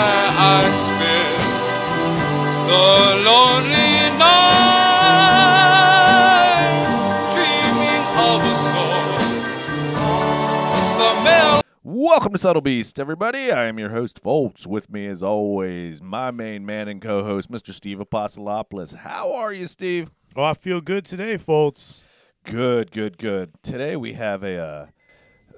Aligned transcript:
Welcome 12.13 12.33
to 12.33 12.37
Subtle 12.37 12.61
Beast, 12.61 12.99
everybody. 12.99 13.51
I 13.51 13.65
am 13.65 13.79
your 13.79 13.89
host, 13.89 14.21
Foltz. 14.21 14.67
With 14.67 14.87
me, 14.91 15.07
as 15.07 15.23
always, 15.23 15.99
my 15.99 16.29
main 16.29 16.63
man 16.63 16.87
and 16.87 17.01
co-host, 17.01 17.49
Mr. 17.49 17.73
Steve 17.73 17.97
Apostolopoulos. 17.97 18.93
How 18.95 19.33
are 19.33 19.51
you, 19.51 19.65
Steve? 19.65 20.11
Oh, 20.35 20.43
I 20.43 20.55
feel 20.55 20.81
good 20.81 21.05
today, 21.05 21.37
folks. 21.37 22.01
Good, 22.43 22.91
good, 22.91 23.19
good. 23.19 23.51
Today 23.61 23.95
we 23.95 24.13
have 24.13 24.43
a 24.43 24.57
uh, 24.57 24.87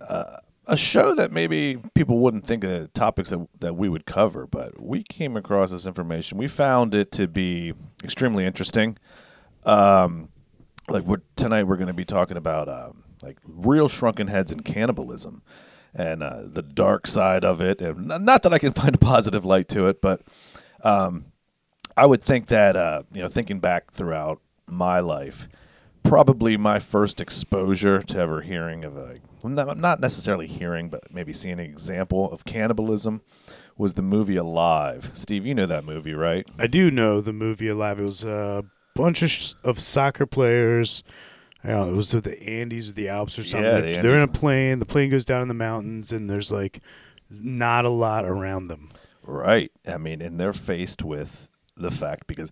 uh, 0.04 0.38
a 0.68 0.76
show 0.76 1.16
that 1.16 1.32
maybe 1.32 1.78
people 1.94 2.20
wouldn't 2.20 2.46
think 2.46 2.66
of 2.66 2.70
the 2.70 2.88
topics 2.90 3.30
that, 3.30 3.48
that 3.62 3.76
we 3.76 3.88
would 3.88 4.06
cover, 4.06 4.48
but 4.48 4.82
we 4.82 5.02
came 5.04 5.38
across 5.38 5.72
this 5.72 5.88
information. 5.88 6.38
We 6.38 6.50
found 6.50 6.94
it 6.94 7.12
to 7.14 7.28
be 7.28 7.74
extremely 8.04 8.46
interesting. 8.46 8.98
Um, 9.64 10.28
like 10.90 11.04
we're, 11.04 11.22
tonight, 11.38 11.64
we're 11.64 11.78
going 11.78 11.88
to 11.88 11.94
be 11.94 12.06
talking 12.06 12.36
about 12.36 12.68
um, 12.68 13.04
like 13.24 13.38
real 13.48 13.88
shrunken 13.88 14.28
heads 14.28 14.52
and 14.52 14.66
cannibalism, 14.66 15.42
and 15.94 16.22
uh, 16.22 16.42
the 16.44 16.62
dark 16.62 17.08
side 17.08 17.46
of 17.46 17.62
it. 17.62 17.82
And 17.82 18.08
not 18.08 18.44
that 18.44 18.54
I 18.54 18.60
can 18.60 18.74
find 18.74 18.94
a 18.94 19.00
positive 19.00 19.46
light 19.46 19.70
to 19.70 19.88
it, 19.88 20.02
but 20.02 20.22
um, 20.84 21.28
I 21.96 22.06
would 22.06 22.24
think 22.24 22.48
that 22.48 22.76
uh, 22.76 23.04
you 23.14 23.22
know, 23.22 23.30
thinking 23.30 23.60
back 23.60 23.92
throughout 23.92 24.42
my 24.68 25.00
life, 25.00 25.48
probably 26.04 26.58
my 26.58 26.80
first 26.80 27.22
exposure 27.22 28.02
to 28.02 28.18
ever 28.18 28.42
hearing 28.42 28.84
of 28.84 28.98
a 28.98 29.20
not 29.44 29.78
not 29.78 30.00
necessarily 30.00 30.48
hearing, 30.48 30.90
but 30.90 31.14
maybe 31.14 31.34
seeing 31.34 31.54
an 31.54 31.66
example 31.66 32.32
of 32.32 32.46
cannibalism 32.46 33.22
was 33.78 33.94
the 33.94 34.02
movie 34.02 34.38
Alive. 34.38 35.12
Steve, 35.14 35.46
you 35.46 35.54
know 35.54 35.66
that 35.66 35.84
movie, 35.84 36.14
right? 36.14 36.48
I 36.58 36.68
do 36.68 36.90
know 36.90 37.22
the 37.22 37.34
movie 37.34 37.68
Alive. 37.68 38.00
It 38.00 38.04
was 38.04 38.24
a 38.24 38.64
bunch 38.96 39.22
of, 39.22 39.30
sh- 39.30 39.54
of 39.64 39.80
soccer 39.80 40.26
players. 40.26 41.04
I 41.64 41.70
don't 41.70 41.88
know. 41.88 41.94
It 41.94 41.96
was 41.96 42.12
the 42.12 42.42
Andes 42.48 42.90
or 42.90 42.94
the 42.94 43.10
Alps 43.10 43.38
or 43.38 43.44
something. 43.44 43.70
Yeah, 43.70 43.80
the 43.80 44.02
they're 44.02 44.16
in 44.16 44.24
a 44.24 44.28
plane. 44.28 44.80
The 44.80 44.86
plane 44.86 45.10
goes 45.10 45.26
down 45.26 45.42
in 45.42 45.48
the 45.48 45.54
mountains, 45.54 46.12
and 46.12 46.30
there's 46.30 46.52
like 46.52 46.80
not 47.30 47.86
a 47.86 47.90
lot 47.90 48.26
around 48.26 48.68
them. 48.68 48.90
Right. 49.24 49.72
I 49.88 49.98
mean, 49.98 50.22
and 50.22 50.40
they're 50.40 50.54
faced 50.54 51.04
with 51.04 51.50
the 51.76 51.92
fact 51.92 52.28
because 52.28 52.52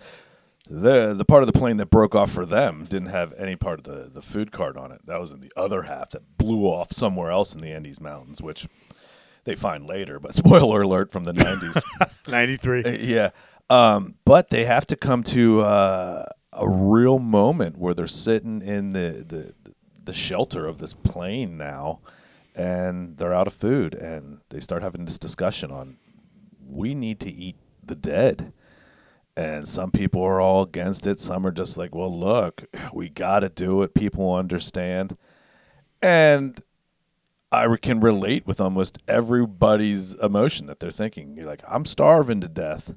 the 0.74 1.14
the 1.14 1.26
part 1.26 1.44
of 1.44 1.48
the 1.48 1.58
plane 1.58 1.78
that 1.78 1.92
broke 1.92 2.16
off 2.16 2.32
for 2.32 2.46
them 2.46 2.86
didn't 2.90 3.10
have 3.10 3.32
any 3.34 3.56
part 3.56 3.80
of 3.80 3.86
the, 3.86 4.10
the 4.12 4.22
food 4.22 4.52
cart 4.52 4.76
on 4.76 4.92
it. 4.92 5.06
That 5.06 5.20
was 5.20 5.32
in 5.32 5.42
the 5.42 5.52
other 5.56 5.84
half 5.84 6.10
that 6.12 6.38
blew 6.38 6.66
off 6.66 6.92
somewhere 6.92 7.30
else 7.30 7.54
in 7.54 7.62
the 7.62 7.72
Andes 7.72 8.02
Mountains, 8.02 8.42
which 8.42 8.68
they 9.44 9.56
find 9.56 9.86
later. 9.86 10.20
But 10.20 10.34
spoiler 10.36 10.82
alert 10.82 11.12
from 11.12 11.26
the 11.26 11.34
nineties. 11.34 11.82
93. 12.28 13.00
yeah. 13.02 13.30
Um, 13.70 14.16
but 14.26 14.50
they 14.50 14.66
have 14.66 14.88
to 14.88 14.96
come 14.96 15.24
to 15.24 15.62
uh, 15.62 16.26
a 16.52 16.68
real 16.68 17.20
moment 17.20 17.78
where 17.78 17.94
they're 17.94 18.08
sitting 18.08 18.62
in 18.62 18.94
the, 18.94 19.24
the 19.28 19.54
the 20.06 20.14
shelter 20.14 20.68
of 20.68 20.80
this 20.80 20.94
plane 20.94 21.56
now, 21.58 22.00
and 22.56 23.16
they're 23.18 23.34
out 23.34 23.48
of 23.48 23.54
food, 23.54 23.94
and 23.94 24.40
they 24.50 24.60
start 24.60 24.82
having 24.84 25.06
this 25.06 25.18
discussion 25.18 25.72
on 25.72 25.98
we 26.68 26.94
need 26.96 27.20
to 27.22 27.32
eat 27.32 27.56
the 27.86 27.96
dead. 27.96 28.54
And 29.36 29.68
some 29.68 29.90
people 29.90 30.22
are 30.22 30.40
all 30.40 30.62
against 30.62 31.08
it. 31.08 31.20
Some 31.20 31.46
are 31.48 31.52
just 31.52 31.76
like, 31.76 31.96
well, 31.96 32.16
look, 32.16 32.66
we 32.94 33.10
got 33.10 33.40
to 33.40 33.50
do 33.50 33.82
it. 33.82 33.96
People 33.96 34.34
understand. 34.36 35.18
And 36.04 36.62
I 37.52 37.76
can 37.78 38.00
relate 38.00 38.46
with 38.46 38.60
almost 38.60 38.98
everybody's 39.08 40.14
emotion 40.16 40.68
that 40.68 40.80
they're 40.80 40.92
thinking. 40.92 41.36
You're 41.38 41.48
like, 41.48 41.64
I'm 41.68 41.86
starving 41.86 42.42
to 42.42 42.48
death, 42.48 42.94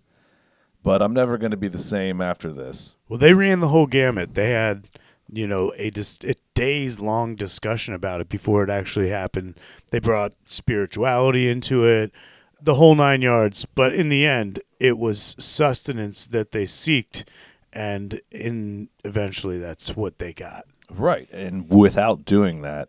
but 0.82 1.02
I'm 1.02 1.12
never 1.12 1.38
going 1.38 1.50
to 1.52 1.56
be 1.56 1.68
the 1.68 1.78
same 1.78 2.20
after 2.20 2.52
this. 2.52 2.96
Well, 3.08 3.18
they 3.18 3.34
ran 3.34 3.60
the 3.60 3.68
whole 3.68 3.86
gamut. 3.86 4.34
They 4.34 4.50
had, 4.50 4.88
you 5.30 5.46
know, 5.46 5.72
a, 5.76 5.90
dis- 5.90 6.20
a 6.24 6.34
days 6.54 7.00
long 7.00 7.34
discussion 7.34 7.92
about 7.94 8.20
it 8.20 8.28
before 8.28 8.62
it 8.62 8.70
actually 8.70 9.10
happened. 9.10 9.58
They 9.90 10.00
brought 10.00 10.32
spirituality 10.46 11.48
into 11.48 11.84
it, 11.84 12.12
the 12.60 12.74
whole 12.74 12.94
nine 12.94 13.22
yards. 13.22 13.66
But 13.66 13.94
in 13.94 14.08
the 14.08 14.26
end, 14.26 14.60
it 14.80 14.98
was 14.98 15.34
sustenance 15.38 16.26
that 16.28 16.52
they 16.52 16.64
seeked, 16.64 17.24
and 17.72 18.20
in 18.30 18.88
eventually, 19.04 19.58
that's 19.58 19.96
what 19.96 20.18
they 20.18 20.32
got. 20.32 20.64
Right. 20.90 21.28
And 21.32 21.68
without 21.68 22.24
doing 22.24 22.62
that, 22.62 22.88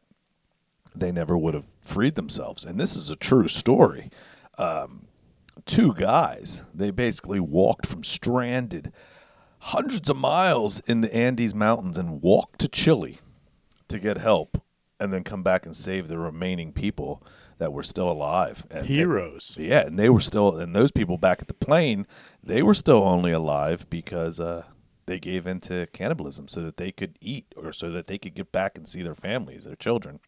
they 0.96 1.12
never 1.12 1.38
would 1.38 1.54
have 1.54 1.68
freed 1.82 2.16
themselves. 2.16 2.64
And 2.66 2.80
this 2.80 2.96
is 2.96 3.10
a 3.10 3.16
true 3.16 3.48
story. 3.48 4.10
Um, 4.58 5.08
two 5.66 5.94
guys, 5.94 6.64
they 6.74 6.92
basically 6.92 7.40
walked 7.40 7.86
from 7.86 8.04
stranded 8.04 8.92
hundreds 9.60 10.10
of 10.10 10.18
miles 10.18 10.80
in 10.82 11.02
the 11.02 11.14
Andes 11.14 11.56
Mountains 11.56 11.98
and 11.98 12.22
walked 12.22 12.60
to 12.60 12.68
Chile 12.68 13.20
to 13.88 14.00
get 14.00 14.18
help 14.18 14.62
and 15.00 15.12
then 15.12 15.24
come 15.24 15.44
back 15.44 15.66
and 15.66 15.76
save 15.76 16.08
the 16.08 16.18
remaining 16.18 16.72
people 16.72 17.24
that 17.60 17.74
were 17.74 17.84
still 17.84 18.10
alive. 18.10 18.66
And 18.70 18.88
they- 18.88 18.94
Heroes. 18.96 19.56
yeah, 19.60 19.86
and 19.86 19.98
they 19.98 20.10
were 20.10 20.20
still, 20.20 20.58
and 20.58 20.76
those 20.76 20.92
people 20.92 21.18
back 21.18 21.42
at 21.42 21.48
the 21.48 21.54
plane, 21.54 22.06
they 22.44 22.62
were 22.64 22.74
still 22.74 23.04
only 23.04 23.32
alive 23.32 23.86
because 23.90 24.40
uh, 24.40 24.64
they 25.06 25.20
gave 25.20 25.48
in 25.48 25.60
to 25.62 25.88
cannibalism 25.94 26.48
so 26.48 26.62
that 26.62 26.78
they 26.78 26.92
could 26.92 27.18
eat 27.22 27.46
or 27.56 27.72
so 27.74 27.90
that 27.90 28.08
they 28.08 28.18
could 28.18 28.36
get 28.36 28.52
back 28.52 28.78
and 28.78 28.88
see 28.88 29.02
their 29.02 29.16
families, 29.16 29.64
their 29.64 29.76
children. 29.76 30.20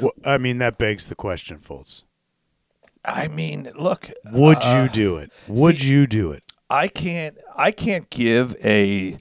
Well, 0.00 0.12
I 0.24 0.38
mean, 0.38 0.58
that 0.58 0.78
begs 0.78 1.06
the 1.06 1.14
question, 1.14 1.58
Fultz. 1.58 2.04
I 3.04 3.28
mean, 3.28 3.70
look, 3.74 4.10
Would 4.32 4.58
uh, 4.62 4.82
you 4.84 4.88
do 4.92 5.16
it? 5.18 5.30
Would 5.46 5.80
see- 5.80 5.88
you 5.90 6.06
do 6.06 6.32
it? 6.32 6.42
I 6.70 6.88
can't, 6.88 7.36
I 7.54 7.70
can't 7.70 8.08
give 8.10 8.56
a 8.64 9.18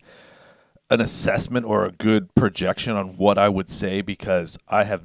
an 0.90 1.02
assessment 1.02 1.66
or 1.66 1.86
a 1.86 1.92
good 1.92 2.34
projection 2.36 2.96
on 2.96 3.18
what 3.18 3.38
I 3.38 3.50
would 3.50 3.70
say 3.70 4.02
because 4.02 4.58
I 4.68 4.84
have, 4.86 5.04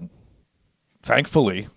thankfully, 1.02 1.68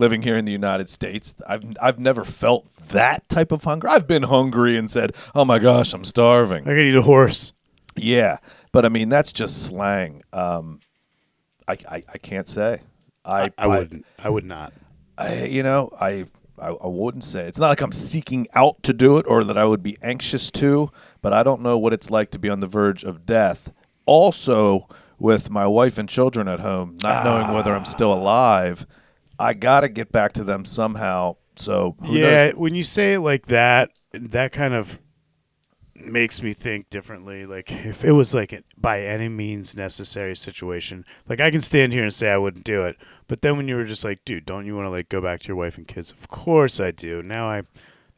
living 0.00 0.22
here 0.22 0.36
in 0.36 0.44
the 0.44 0.52
United 0.52 0.90
States, 0.90 1.36
I've 1.46 1.62
I've 1.80 2.00
never 2.00 2.24
felt 2.24 2.72
that 2.88 3.28
type 3.28 3.52
of 3.52 3.62
hunger. 3.62 3.88
I've 3.88 4.08
been 4.08 4.24
hungry 4.24 4.76
and 4.76 4.90
said, 4.90 5.14
"Oh 5.34 5.44
my 5.44 5.60
gosh, 5.60 5.92
I'm 5.94 6.04
starving." 6.04 6.64
I 6.64 6.70
could 6.70 6.78
eat 6.78 6.96
a 6.96 7.02
horse. 7.02 7.52
Yeah, 7.94 8.38
but 8.72 8.84
I 8.84 8.88
mean 8.88 9.08
that's 9.08 9.32
just 9.32 9.64
slang. 9.64 10.22
Um, 10.32 10.80
I, 11.68 11.76
I 11.88 12.02
I 12.14 12.18
can't 12.18 12.48
say. 12.48 12.80
I 13.24 13.50
I 13.56 13.66
wouldn't. 13.68 14.06
I 14.18 14.30
would 14.30 14.44
not. 14.44 14.72
I, 15.18 15.44
you 15.44 15.62
know 15.62 15.90
I, 16.00 16.24
I 16.58 16.68
I 16.68 16.86
wouldn't 16.86 17.24
say 17.24 17.46
it's 17.46 17.58
not 17.58 17.68
like 17.68 17.82
I'm 17.82 17.92
seeking 17.92 18.48
out 18.54 18.82
to 18.84 18.92
do 18.92 19.18
it 19.18 19.26
or 19.28 19.44
that 19.44 19.58
I 19.58 19.64
would 19.64 19.82
be 19.82 19.96
anxious 20.02 20.50
to, 20.52 20.90
but 21.20 21.32
I 21.32 21.42
don't 21.42 21.60
know 21.60 21.78
what 21.78 21.92
it's 21.92 22.10
like 22.10 22.30
to 22.32 22.38
be 22.38 22.48
on 22.48 22.60
the 22.60 22.66
verge 22.66 23.04
of 23.04 23.26
death. 23.26 23.70
Also, 24.06 24.88
with 25.18 25.50
my 25.50 25.66
wife 25.66 25.98
and 25.98 26.08
children 26.08 26.48
at 26.48 26.60
home, 26.60 26.96
not 27.02 27.24
knowing 27.24 27.54
whether 27.54 27.72
I'm 27.74 27.84
still 27.84 28.12
alive, 28.12 28.86
I 29.40 29.54
got 29.54 29.80
to 29.80 29.88
get 29.88 30.12
back 30.12 30.34
to 30.34 30.44
them 30.44 30.64
somehow. 30.64 31.36
So 31.56 31.96
yeah, 32.04 32.46
knows? 32.46 32.54
when 32.56 32.74
you 32.74 32.84
say 32.84 33.14
it 33.14 33.20
like 33.20 33.46
that, 33.46 33.90
that 34.12 34.52
kind 34.52 34.74
of 34.74 34.98
makes 35.94 36.42
me 36.42 36.52
think 36.52 36.90
differently. 36.90 37.46
Like 37.46 37.70
if 37.70 38.04
it 38.04 38.12
was 38.12 38.34
like 38.34 38.52
a 38.52 38.62
by 38.76 39.02
any 39.02 39.28
means 39.28 39.76
necessary 39.76 40.36
situation, 40.36 41.04
like 41.28 41.40
I 41.40 41.50
can 41.50 41.60
stand 41.60 41.92
here 41.92 42.02
and 42.02 42.12
say 42.12 42.30
I 42.30 42.38
wouldn't 42.38 42.64
do 42.64 42.84
it, 42.84 42.96
but 43.28 43.42
then 43.42 43.56
when 43.56 43.68
you 43.68 43.76
were 43.76 43.84
just 43.84 44.04
like, 44.04 44.24
dude, 44.24 44.46
don't 44.46 44.66
you 44.66 44.74
want 44.74 44.86
to 44.86 44.90
like 44.90 45.08
go 45.08 45.20
back 45.20 45.40
to 45.40 45.48
your 45.48 45.56
wife 45.56 45.76
and 45.76 45.88
kids? 45.88 46.10
Of 46.10 46.28
course 46.28 46.80
I 46.80 46.90
do. 46.90 47.22
Now 47.22 47.48
I, 47.48 47.62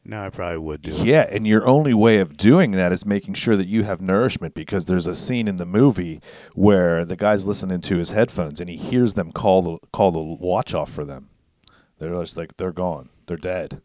now 0.05 0.25
I 0.25 0.29
probably 0.29 0.57
would 0.57 0.81
do 0.81 0.95
it. 0.95 1.05
Yeah, 1.05 1.27
and 1.29 1.47
your 1.47 1.65
only 1.65 1.93
way 1.93 2.17
of 2.19 2.35
doing 2.35 2.71
that 2.71 2.91
is 2.91 3.05
making 3.05 3.35
sure 3.35 3.55
that 3.55 3.67
you 3.67 3.83
have 3.83 4.01
nourishment 4.01 4.53
because 4.53 4.85
there's 4.85 5.07
a 5.07 5.15
scene 5.15 5.47
in 5.47 5.55
the 5.55 5.65
movie 5.65 6.21
where 6.53 7.05
the 7.05 7.15
guy's 7.15 7.47
listening 7.47 7.81
to 7.81 7.97
his 7.97 8.11
headphones 8.11 8.59
and 8.59 8.69
he 8.69 8.75
hears 8.75 9.13
them 9.13 9.31
call 9.31 9.61
the 9.61 9.77
call 9.91 10.11
the 10.11 10.21
watch 10.21 10.73
off 10.73 10.91
for 10.91 11.05
them. 11.05 11.29
They're 11.99 12.19
just 12.19 12.35
like 12.35 12.57
they're 12.57 12.73
gone. 12.73 13.09
They're 13.27 13.37
dead. 13.37 13.81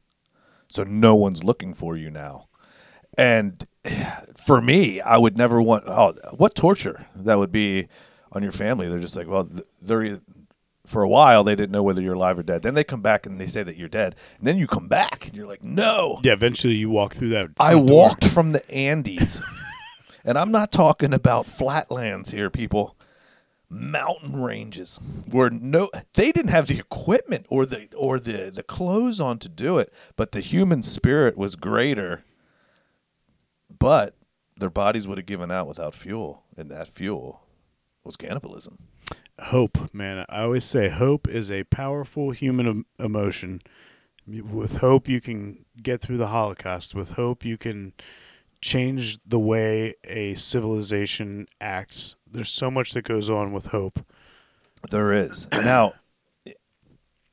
So 0.69 0.83
no 0.83 1.15
one's 1.15 1.45
looking 1.45 1.73
for 1.73 1.97
you 1.97 2.11
now. 2.11 2.49
And 3.17 3.65
for 4.37 4.61
me, 4.61 5.01
I 5.01 5.19
would 5.19 5.37
never 5.37 5.63
want 5.63 5.85
oh 5.87 6.15
what 6.37 6.55
torture 6.55 7.07
that 7.15 7.39
would 7.39 7.53
be 7.53 7.89
on 8.33 8.43
your 8.43 8.53
family. 8.53 8.89
They're 8.89 8.99
just 8.99 9.17
like, 9.17 9.29
well, 9.29 9.49
they're 9.81 10.21
for 10.89 11.03
a 11.03 11.09
while 11.09 11.45
they 11.45 11.55
didn't 11.55 11.71
know 11.73 11.83
whether 11.83 12.01
you're 12.03 12.15
alive 12.15 12.39
or 12.39 12.43
dead. 12.43 12.63
Then 12.63 12.75
they 12.75 12.85
come 12.85 13.03
back 13.03 13.27
and 13.27 13.41
they 13.41 13.47
say 13.47 13.63
that 13.63 13.77
you're 13.77 13.89
dead. 13.89 14.17
And 14.39 14.47
then 14.47 14.57
you 14.59 14.67
come 14.67 14.89
back 14.89 15.27
and 15.27 15.37
you're 15.37 15.47
like, 15.47 15.63
"No." 15.63 16.21
Yeah, 16.25 16.33
eventually 16.33 16.75
you 16.75 16.91
walk 16.91 17.15
through 17.15 17.29
that. 17.31 17.51
I 17.61 17.73
door. 17.75 17.83
walked 17.85 18.25
from 18.25 18.53
the 18.53 18.69
Andes. 18.75 19.43
and 20.25 20.37
I'm 20.39 20.51
not 20.51 20.73
talking 20.73 21.13
about 21.13 21.47
flatlands 21.47 22.31
here, 22.31 22.51
people. 22.51 22.97
Mountain 23.71 24.41
ranges 24.43 24.99
where 25.31 25.51
no 25.51 25.91
they 26.15 26.33
didn't 26.33 26.51
have 26.53 26.69
the 26.69 26.79
equipment 26.79 27.45
or 27.51 27.67
the 27.67 27.87
or 27.95 28.19
the 28.19 28.51
the 28.51 28.63
clothes 28.63 29.21
on 29.21 29.39
to 29.41 29.49
do 29.51 29.77
it, 29.77 29.93
but 30.17 30.33
the 30.33 30.41
human 30.41 30.83
spirit 30.83 31.37
was 31.37 31.55
greater. 31.55 32.25
But 33.79 34.15
their 34.57 34.71
bodies 34.71 35.07
would 35.07 35.19
have 35.19 35.27
given 35.27 35.51
out 35.51 35.67
without 35.69 35.95
fuel. 35.95 36.45
and 36.57 36.71
that 36.71 36.89
fuel 36.89 37.43
was 38.05 38.17
cannibalism. 38.17 38.79
Hope, 39.41 39.93
man. 39.95 40.25
I 40.29 40.43
always 40.43 40.65
say 40.65 40.89
hope 40.89 41.29
is 41.29 41.51
a 41.51 41.65
powerful 41.65 42.33
human 42.33 42.85
emotion. 42.99 43.63
With 44.27 44.79
hope, 44.79 45.09
you 45.09 45.21
can 45.21 45.65
get 45.83 46.01
through 46.01 46.19
the 46.19 46.27
Holocaust. 46.27 46.95
With 46.95 47.13
hope, 47.13 47.45
you 47.45 47.57
can 47.57 47.93
change 48.61 49.19
the 49.25 49.39
way 49.39 49.95
a 50.05 50.35
civilization 50.35 51.47
acts. 51.61 52.17
There's 52.31 52.51
so 52.51 52.71
much 52.71 52.93
that 52.93 53.03
goes 53.03 53.31
on 53.31 53.53
with 53.53 53.67
hope. 53.67 54.01
There 54.91 55.13
is 55.13 55.49
now, 55.53 55.95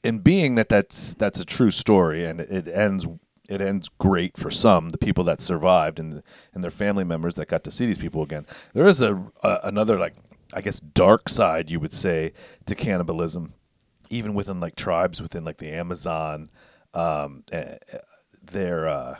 in 0.04 0.20
being 0.20 0.56
that 0.56 0.70
that's 0.70 1.16
that's 1.16 1.40
a 1.40 1.46
true 1.46 1.72
story, 1.72 2.24
and 2.26 2.40
it 2.40 2.68
ends 2.68 3.08
it 3.50 3.62
ends 3.62 3.90
great 3.98 4.38
for 4.38 4.50
some, 4.50 4.90
the 4.90 4.98
people 4.98 5.24
that 5.26 5.42
survived 5.42 6.00
and 6.00 6.22
and 6.54 6.64
their 6.64 6.72
family 6.72 7.04
members 7.04 7.36
that 7.36 7.48
got 7.48 7.64
to 7.64 7.72
see 7.72 7.86
these 7.86 7.98
people 7.98 8.22
again. 8.22 8.46
There 8.74 8.88
is 8.88 9.02
a, 9.02 9.16
a 9.44 9.60
another 9.64 9.98
like 9.98 10.16
I 10.54 10.62
guess 10.62 10.80
dark 10.80 11.30
side 11.30 11.72
you 11.72 11.80
would 11.80 11.94
say 11.94 12.34
to 12.66 12.76
cannibalism, 12.76 13.54
even 14.10 14.34
within 14.34 14.60
like 14.60 14.76
tribes 14.76 15.22
within 15.22 15.44
like 15.44 15.58
the 15.58 15.70
Amazon. 15.70 16.50
Um, 16.94 17.44
eh, 17.52 17.78
eh, 17.92 17.98
they're 18.44 18.88
uh, 18.88 19.18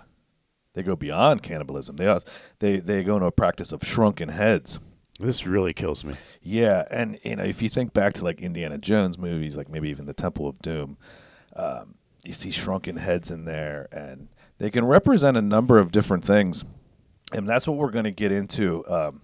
they 0.74 0.84
go 0.84 0.96
beyond 0.96 1.42
cannibalism. 1.42 1.96
They 1.96 2.20
they 2.60 2.78
they 2.78 3.04
go 3.04 3.16
into 3.16 3.28
a 3.28 3.32
practice 3.32 3.72
of 3.72 3.84
shrunken 3.84 4.30
heads. 4.30 4.80
This 5.20 5.48
really 5.48 5.74
kills 5.74 6.04
me. 6.04 6.16
Yeah, 6.42 6.84
and 6.92 7.18
you 7.24 7.38
know, 7.38 7.44
if 7.44 7.62
you 7.62 7.70
think 7.70 7.94
back 7.94 8.14
to 8.14 8.24
like 8.24 8.42
Indiana 8.42 8.78
Jones 8.78 9.18
movies, 9.18 9.56
like 9.56 9.70
maybe 9.70 9.90
even 9.90 10.06
the 10.06 10.14
Temple 10.14 10.48
of 10.48 10.60
Doom, 10.60 10.98
um, 11.56 11.96
you 12.26 12.34
see 12.34 12.52
shrunken 12.52 12.98
heads 12.98 13.32
in 13.32 13.46
there, 13.46 13.88
and 13.92 14.28
they 14.58 14.70
can 14.70 14.86
represent 14.86 15.38
a 15.38 15.42
number 15.42 15.80
of 15.80 15.92
different 15.92 16.26
things, 16.26 16.66
and 17.32 17.48
that's 17.48 17.68
what 17.68 17.78
we're 17.78 17.92
going 17.92 18.06
to 18.06 18.12
get 18.12 18.32
into. 18.32 18.86
Um, 18.88 19.22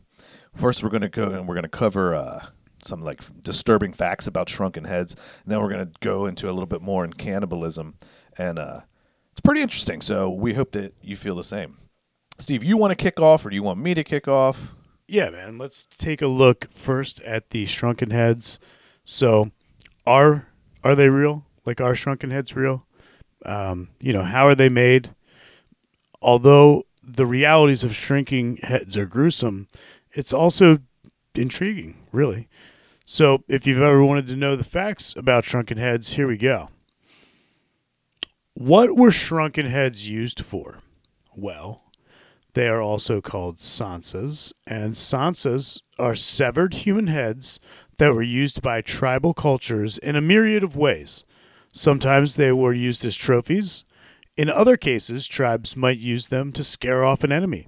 first, 0.56 0.84
we're 0.84 0.90
going 0.90 1.02
to 1.02 1.10
go 1.10 1.32
and 1.32 1.48
we're 1.48 1.56
going 1.56 1.64
to 1.64 1.70
cover 1.70 2.16
uh, 2.16 2.46
some 2.84 3.04
like 3.04 3.22
disturbing 3.42 3.94
facts 3.94 4.28
about 4.28 4.50
shrunken 4.50 4.86
heads, 4.86 5.16
and 5.44 5.52
then 5.52 5.62
we're 5.62 5.70
going 5.70 5.86
to 5.86 5.92
go 6.00 6.26
into 6.26 6.48
a 6.48 6.54
little 6.54 6.66
bit 6.66 6.82
more 6.82 7.06
in 7.06 7.14
cannibalism, 7.14 7.96
and 8.38 8.60
uh, 8.60 8.82
it's 9.32 9.42
pretty 9.42 9.62
interesting. 9.62 10.02
So 10.02 10.30
we 10.30 10.54
hope 10.54 10.72
that 10.74 10.94
you 11.02 11.16
feel 11.16 11.36
the 11.36 11.44
same. 11.44 11.78
Steve, 12.38 12.64
you 12.64 12.78
want 12.78 12.92
to 12.92 12.96
kick 12.96 13.20
off, 13.20 13.46
or 13.46 13.50
do 13.50 13.56
you 13.56 13.64
want 13.64 13.80
me 13.80 13.94
to 13.94 14.04
kick 14.04 14.28
off? 14.28 14.74
Yeah, 15.08 15.30
man. 15.30 15.58
Let's 15.58 15.86
take 15.86 16.22
a 16.22 16.28
look 16.28 16.68
first 16.72 17.22
at 17.22 17.50
the 17.52 17.66
shrunken 17.66 18.12
heads. 18.12 18.60
So, 19.04 19.52
are 20.08 20.48
are 20.84 20.96
they 20.96 21.10
real? 21.10 21.46
Like, 21.66 21.80
are 21.82 21.94
shrunken 21.94 22.32
heads 22.32 22.56
real? 22.56 22.86
Um, 23.46 23.90
you 24.00 24.14
know, 24.14 24.24
how 24.24 24.48
are 24.48 24.56
they 24.56 24.70
made? 24.70 25.14
Although 26.22 26.86
the 27.04 27.26
realities 27.26 27.84
of 27.84 27.96
shrinking 27.96 28.58
heads 28.58 28.98
are 28.98 29.06
gruesome, 29.06 29.68
it's 30.14 30.34
also 30.34 30.80
intriguing, 31.36 31.98
really. 32.12 32.48
So, 33.06 33.44
if 33.48 33.68
you've 33.68 33.82
ever 33.82 34.04
wanted 34.04 34.28
to 34.28 34.36
know 34.36 34.56
the 34.56 34.64
facts 34.64 35.14
about 35.18 35.44
shrunken 35.44 35.78
heads, 35.78 36.14
here 36.14 36.28
we 36.28 36.38
go. 36.38 36.70
What 38.54 38.96
were 38.96 39.12
shrunken 39.12 39.66
heads 39.66 40.08
used 40.08 40.40
for? 40.40 40.80
Well, 41.36 41.84
they 42.54 42.68
are 42.68 42.82
also 42.82 43.22
called 43.22 43.58
tsantsas, 43.58 44.52
and 44.68 44.94
tsantsas 44.94 45.82
are 45.98 46.16
severed 46.16 46.74
human 46.74 47.08
heads 47.08 47.60
that 47.98 48.14
were 48.14 48.22
used 48.22 48.62
by 48.62 48.82
tribal 48.82 49.34
cultures 49.34 49.98
in 49.98 50.16
a 50.16 50.22
myriad 50.22 50.64
of 50.64 50.76
ways. 50.76 51.24
Sometimes 51.72 52.36
they 52.36 52.52
were 52.52 52.74
used 52.74 53.06
as 53.06 53.16
trophies. 53.16 53.86
In 54.38 54.50
other 54.50 54.76
cases, 54.76 55.28
tribes 55.28 55.78
might 55.78 56.00
use 56.00 56.28
them 56.28 56.52
to 56.54 56.64
scare 56.64 57.04
off 57.04 57.24
an 57.24 57.32
enemy, 57.32 57.68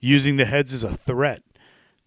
using 0.00 0.36
the 0.36 0.46
heads 0.46 0.72
as 0.72 0.82
a 0.82 0.96
threat. 0.96 1.42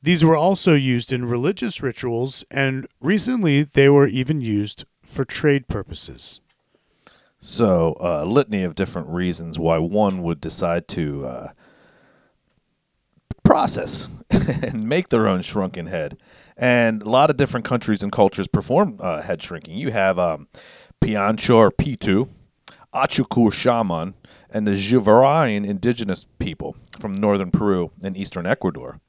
These 0.04 0.26
were 0.26 0.36
also 0.36 0.74
used 0.74 1.14
in 1.14 1.24
religious 1.24 1.82
rituals, 1.82 2.44
and 2.52 2.88
recently 3.00 3.64
they 3.64 3.88
were 3.88 4.06
even 4.06 4.42
used 4.42 4.84
for 5.02 5.24
trade 5.24 5.70
purposes. 5.70 6.42
So, 7.40 7.96
a 8.02 8.26
litany 8.26 8.64
of 8.64 8.76
different 8.76 9.08
reasons 9.08 9.58
why 9.58 9.78
one 9.78 10.22
would 10.24 10.42
decide 10.42 10.90
to 10.90 11.26
uh, 11.26 11.52
process 13.46 14.10
and 14.30 14.84
make 14.84 15.08
their 15.08 15.26
own 15.26 15.42
shrunken 15.42 15.88
head. 15.88 16.18
And 16.58 17.02
a 17.02 17.10
lot 17.10 17.30
of 17.30 17.38
different 17.38 17.66
countries 17.66 18.04
and 18.04 18.12
cultures 18.12 18.48
perform 18.48 18.98
uh, 19.00 19.22
head 19.22 19.42
shrinking. 19.42 19.78
You 19.78 19.92
have 19.92 20.20
um, 20.20 20.50
or 21.02 21.72
Pitu, 21.72 22.28
Achukur 22.94 23.54
Shaman, 23.54 24.16
and 24.50 24.68
the 24.68 24.72
Jivaroan 24.72 25.66
indigenous 25.66 26.26
people 26.40 26.76
from 27.00 27.14
northern 27.14 27.52
Peru 27.52 27.92
and 28.04 28.18
eastern 28.18 28.46
Ecuador. 28.46 29.00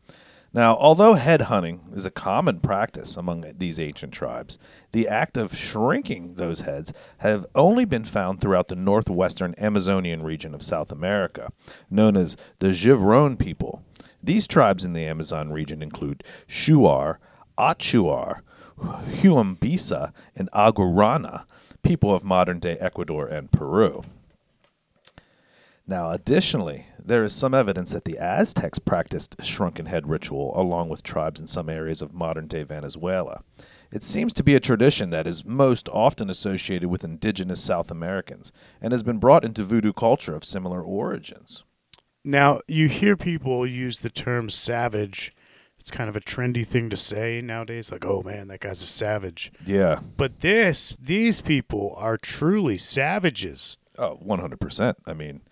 Now, 0.54 0.76
although 0.76 1.14
head 1.14 1.42
hunting 1.42 1.80
is 1.96 2.06
a 2.06 2.12
common 2.12 2.60
practice 2.60 3.16
among 3.16 3.44
these 3.58 3.80
ancient 3.80 4.12
tribes, 4.12 4.56
the 4.92 5.08
act 5.08 5.36
of 5.36 5.56
shrinking 5.56 6.34
those 6.34 6.60
heads 6.60 6.92
have 7.18 7.44
only 7.56 7.84
been 7.84 8.04
found 8.04 8.40
throughout 8.40 8.68
the 8.68 8.76
northwestern 8.76 9.56
Amazonian 9.58 10.22
region 10.22 10.54
of 10.54 10.62
South 10.62 10.92
America, 10.92 11.50
known 11.90 12.16
as 12.16 12.36
the 12.60 12.68
Jivaroan 12.68 13.36
people. 13.36 13.82
These 14.22 14.46
tribes 14.46 14.84
in 14.84 14.92
the 14.92 15.04
Amazon 15.04 15.52
region 15.52 15.82
include 15.82 16.22
Shuar, 16.46 17.16
Achuar, 17.58 18.42
Huambisa, 18.78 20.12
and 20.36 20.48
Aguaruna, 20.52 21.46
people 21.82 22.14
of 22.14 22.22
modern 22.22 22.60
day 22.60 22.76
Ecuador 22.78 23.26
and 23.26 23.50
Peru. 23.50 24.04
Now, 25.86 26.10
additionally, 26.10 26.86
there 26.98 27.24
is 27.24 27.34
some 27.34 27.52
evidence 27.52 27.92
that 27.92 28.06
the 28.06 28.18
Aztecs 28.18 28.78
practiced 28.78 29.36
shrunken 29.44 29.86
head 29.86 30.08
ritual 30.08 30.58
along 30.58 30.88
with 30.88 31.02
tribes 31.02 31.40
in 31.40 31.46
some 31.46 31.68
areas 31.68 32.00
of 32.00 32.14
modern 32.14 32.46
day 32.46 32.62
Venezuela. 32.62 33.42
It 33.92 34.02
seems 34.02 34.32
to 34.34 34.42
be 34.42 34.54
a 34.54 34.60
tradition 34.60 35.10
that 35.10 35.26
is 35.26 35.44
most 35.44 35.88
often 35.90 36.30
associated 36.30 36.88
with 36.88 37.04
indigenous 37.04 37.60
South 37.60 37.90
Americans 37.90 38.50
and 38.80 38.92
has 38.92 39.02
been 39.02 39.18
brought 39.18 39.44
into 39.44 39.62
voodoo 39.62 39.92
culture 39.92 40.34
of 40.34 40.44
similar 40.44 40.82
origins. 40.82 41.64
Now, 42.24 42.60
you 42.66 42.88
hear 42.88 43.16
people 43.16 43.66
use 43.66 43.98
the 43.98 44.10
term 44.10 44.48
savage. 44.48 45.36
It's 45.78 45.90
kind 45.90 46.08
of 46.08 46.16
a 46.16 46.20
trendy 46.20 46.66
thing 46.66 46.88
to 46.88 46.96
say 46.96 47.42
nowadays 47.42 47.92
like, 47.92 48.06
"Oh 48.06 48.22
man, 48.22 48.48
that 48.48 48.60
guy's 48.60 48.80
a 48.80 48.86
savage." 48.86 49.52
Yeah. 49.66 50.00
But 50.16 50.40
this 50.40 50.96
these 50.98 51.42
people 51.42 51.94
are 51.98 52.16
truly 52.16 52.78
savages. 52.78 53.76
Oh, 53.98 54.18
100%. 54.24 54.94
I 55.06 55.12
mean, 55.12 55.42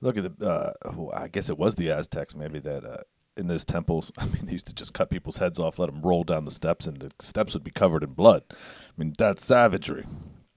look 0.00 0.16
at 0.16 0.38
the, 0.38 0.48
uh, 0.48 0.72
I 1.14 1.28
guess 1.28 1.50
it 1.50 1.58
was 1.58 1.74
the 1.74 1.90
Aztecs 1.90 2.34
maybe 2.34 2.58
that 2.60 2.84
uh, 2.84 2.98
in 3.36 3.46
those 3.46 3.64
temples, 3.64 4.12
I 4.18 4.26
mean, 4.26 4.46
they 4.46 4.52
used 4.52 4.66
to 4.68 4.74
just 4.74 4.94
cut 4.94 5.10
people's 5.10 5.38
heads 5.38 5.58
off, 5.58 5.78
let 5.78 5.90
them 5.90 6.02
roll 6.02 6.24
down 6.24 6.44
the 6.44 6.50
steps, 6.50 6.86
and 6.86 6.98
the 6.98 7.10
steps 7.18 7.54
would 7.54 7.64
be 7.64 7.70
covered 7.70 8.02
in 8.02 8.10
blood. 8.12 8.42
I 8.50 8.54
mean, 8.96 9.14
that's 9.16 9.44
savagery. 9.44 10.04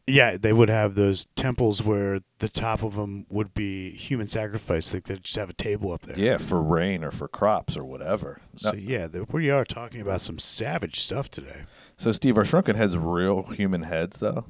Yeah, 0.07 0.35
they 0.35 0.51
would 0.51 0.67
have 0.69 0.95
those 0.95 1.27
temples 1.35 1.83
where 1.83 2.19
the 2.39 2.49
top 2.49 2.81
of 2.83 2.95
them 2.95 3.27
would 3.29 3.53
be 3.53 3.91
human 3.91 4.27
sacrifice. 4.27 4.93
Like 4.93 5.03
they'd 5.05 5.23
just 5.23 5.35
have 5.37 5.49
a 5.51 5.53
table 5.53 5.93
up 5.93 6.01
there. 6.01 6.17
Yeah, 6.19 6.37
for 6.37 6.61
rain 6.61 7.03
or 7.03 7.11
for 7.11 7.27
crops 7.27 7.77
or 7.77 7.85
whatever. 7.85 8.41
So 8.57 8.71
Now- 8.71 8.77
yeah, 8.79 9.07
the, 9.07 9.25
we 9.31 9.51
are 9.51 9.63
talking 9.63 10.01
about 10.01 10.19
some 10.21 10.39
savage 10.39 10.99
stuff 10.99 11.29
today. 11.29 11.63
so, 11.97 12.11
Steve, 12.11 12.37
are 12.37 12.43
shrunken 12.43 12.75
heads 12.75 12.97
real 12.97 13.43
human 13.43 13.83
heads, 13.83 14.17
though? 14.17 14.45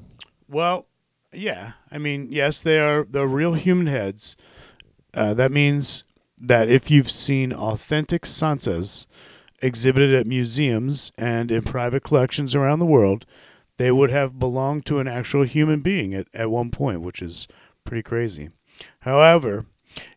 Well, 0.47 0.87
yeah. 1.33 1.73
I 1.91 1.97
mean, 1.97 2.29
yes, 2.31 2.63
they 2.63 2.79
are 2.79 3.05
the 3.07 3.27
real 3.27 3.53
human 3.53 3.87
heads. 3.87 4.35
Uh, 5.13 5.33
that 5.33 5.51
means 5.51 6.03
that 6.37 6.69
if 6.69 6.89
you've 6.89 7.11
seen 7.11 7.53
authentic 7.53 8.23
tsantsas 8.23 9.05
exhibited 9.61 10.13
at 10.13 10.25
museums 10.25 11.11
and 11.17 11.51
in 11.51 11.61
private 11.61 12.03
collections 12.03 12.55
around 12.55 12.79
the 12.79 12.85
world, 12.85 13.25
they 13.77 13.91
would 13.91 14.09
have 14.09 14.39
belonged 14.39 14.85
to 14.85 14.99
an 14.99 15.07
actual 15.07 15.43
human 15.43 15.81
being 15.81 16.13
at, 16.13 16.27
at 16.33 16.51
one 16.51 16.71
point, 16.71 17.01
which 17.01 17.21
is 17.21 17.47
pretty 17.83 18.03
crazy. 18.03 18.49
However, 19.01 19.65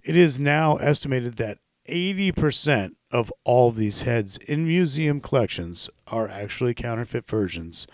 it 0.02 0.16
is 0.16 0.40
now 0.40 0.76
estimated 0.76 1.36
that 1.36 1.58
80% 1.88 2.94
of 3.10 3.32
all 3.44 3.68
of 3.68 3.76
these 3.76 4.02
heads 4.02 4.38
in 4.38 4.66
museum 4.66 5.20
collections 5.20 5.90
are 6.06 6.28
actually 6.28 6.74
counterfeit 6.74 7.26
versions 7.26 7.86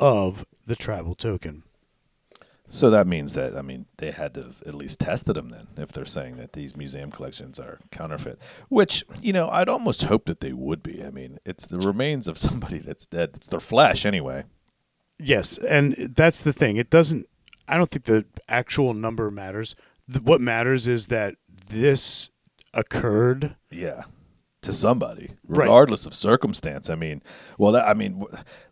of 0.00 0.44
the 0.66 0.76
tribal 0.76 1.14
token. 1.14 1.62
So 2.68 2.90
that 2.90 3.06
means 3.06 3.34
that 3.34 3.56
I 3.56 3.62
mean 3.62 3.86
they 3.98 4.10
had 4.10 4.34
to 4.34 4.42
have 4.42 4.62
at 4.66 4.74
least 4.74 5.00
tested 5.00 5.36
them 5.36 5.48
then, 5.50 5.68
if 5.76 5.92
they're 5.92 6.04
saying 6.04 6.36
that 6.36 6.52
these 6.52 6.76
museum 6.76 7.10
collections 7.10 7.60
are 7.60 7.78
counterfeit. 7.90 8.40
Which 8.68 9.04
you 9.22 9.32
know 9.32 9.48
I'd 9.48 9.68
almost 9.68 10.04
hope 10.04 10.24
that 10.26 10.40
they 10.40 10.52
would 10.52 10.82
be. 10.82 11.04
I 11.04 11.10
mean 11.10 11.38
it's 11.44 11.66
the 11.66 11.78
remains 11.78 12.26
of 12.28 12.38
somebody 12.46 12.78
that's 12.78 13.06
dead. 13.06 13.30
It's 13.34 13.46
their 13.46 13.60
flesh 13.60 14.04
anyway. 14.04 14.44
Yes, 15.18 15.58
and 15.58 15.94
that's 15.94 16.42
the 16.42 16.52
thing. 16.52 16.76
It 16.76 16.90
doesn't. 16.90 17.26
I 17.68 17.76
don't 17.76 17.90
think 17.90 18.04
the 18.04 18.24
actual 18.48 18.94
number 18.94 19.30
matters. 19.30 19.74
The, 20.06 20.20
what 20.20 20.40
matters 20.40 20.86
is 20.86 21.08
that 21.08 21.36
this 21.68 22.30
occurred. 22.74 23.56
Yeah, 23.70 24.04
to 24.66 24.72
somebody, 24.72 25.30
Right. 25.48 25.60
regardless 25.64 26.06
of 26.06 26.14
circumstance. 26.14 26.90
I 26.90 26.94
mean, 26.94 27.22
well, 27.58 27.72
that, 27.72 27.88
I 27.88 27.94
mean, 27.94 28.22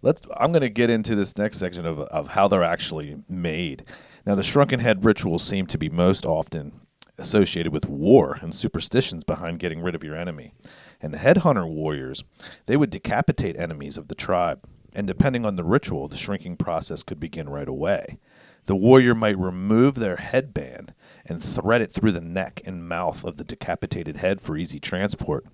let's. 0.03 0.21
I'm 0.37 0.53
going 0.53 0.61
to 0.63 0.69
get 0.69 0.91
into 0.91 1.15
this 1.15 1.37
next 1.39 1.59
section 1.59 1.87
of 1.87 1.99
of 2.01 2.29
how 2.29 2.47
they're 2.49 2.63
actually 2.63 3.17
made. 3.29 3.85
Now, 4.27 4.35
the 4.35 4.43
shrunken 4.43 4.81
head 4.81 5.05
rituals 5.05 5.43
seem 5.43 5.67
to 5.67 5.79
be 5.79 5.89
most 5.89 6.25
often 6.27 6.73
associated 7.19 7.73
with 7.73 7.87
war 7.89 8.39
and 8.43 8.55
superstitions 8.55 9.23
behind 9.25 9.59
getting 9.61 9.81
rid 9.81 9.95
of 9.95 10.05
your 10.05 10.17
enemy. 10.17 10.53
and 11.01 11.13
the 11.13 11.19
headhunter 11.19 11.69
warriors, 11.69 12.25
they 12.67 12.77
would 12.79 12.89
decapitate 12.89 13.59
enemies 13.59 13.99
of 13.99 14.09
the 14.09 14.15
tribe, 14.15 14.61
and 14.95 15.07
depending 15.07 15.45
on 15.45 15.55
the 15.55 15.65
ritual, 15.65 16.09
the 16.09 16.17
shrinking 16.17 16.57
process 16.57 17.03
could 17.03 17.21
begin 17.21 17.47
right 17.49 17.69
away. 17.69 18.19
The 18.67 18.77
warrior 18.77 19.15
might 19.15 19.37
remove 19.39 19.97
their 19.97 20.17
headband 20.17 20.95
and 21.27 21.43
thread 21.43 21.83
it 21.83 21.93
through 21.93 22.13
the 22.13 22.23
neck 22.23 22.63
and 22.65 22.89
mouth 22.89 23.23
of 23.23 23.37
the 23.37 23.45
decapitated 23.45 24.17
head 24.17 24.41
for 24.41 24.57
easy 24.57 24.79
transport. 24.79 25.45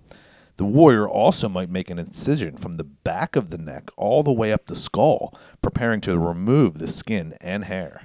The 0.57 0.65
warrior 0.65 1.09
also 1.09 1.49
might 1.49 1.71
make 1.71 1.91
an 1.91 1.99
incision 1.99 2.57
from 2.57 2.73
the 2.73 2.85
back 2.85 3.37
of 3.37 3.51
the 3.51 3.59
neck 3.59 3.91
all 3.97 4.23
the 4.23 4.33
way 4.33 4.53
up 4.53 4.67
the 4.67 4.77
skull, 4.77 5.35
preparing 5.63 6.01
to 6.03 6.19
remove 6.19 6.79
the 6.79 6.89
skin 6.89 7.35
and 7.41 7.65
hair. 7.65 8.03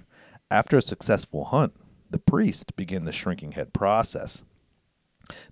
After 0.49 0.77
a 0.77 0.81
successful 0.81 1.45
hunt, 1.45 1.73
the 2.09 2.19
priest 2.19 2.75
began 2.75 3.05
the 3.05 3.11
shrinking 3.11 3.53
head 3.53 3.73
process. 3.73 4.43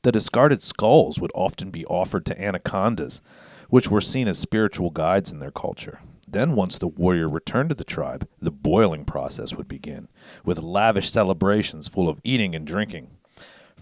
The 0.03 0.11
discarded 0.11 0.63
skulls 0.63 1.19
would 1.19 1.31
often 1.33 1.71
be 1.71 1.85
offered 1.85 2.25
to 2.27 2.41
anacondas, 2.41 3.21
which 3.69 3.89
were 3.89 4.01
seen 4.01 4.27
as 4.27 4.37
spiritual 4.37 4.91
guides 4.91 5.31
in 5.31 5.39
their 5.39 5.51
culture. 5.51 5.99
Then, 6.27 6.55
once 6.55 6.77
the 6.77 6.87
warrior 6.87 7.27
returned 7.27 7.69
to 7.69 7.75
the 7.75 7.83
tribe, 7.83 8.27
the 8.39 8.51
boiling 8.51 9.03
process 9.03 9.53
would 9.55 9.67
begin, 9.67 10.07
with 10.45 10.59
lavish 10.59 11.11
celebrations 11.11 11.87
full 11.87 12.07
of 12.07 12.21
eating 12.23 12.55
and 12.55 12.65
drinking. 12.65 13.09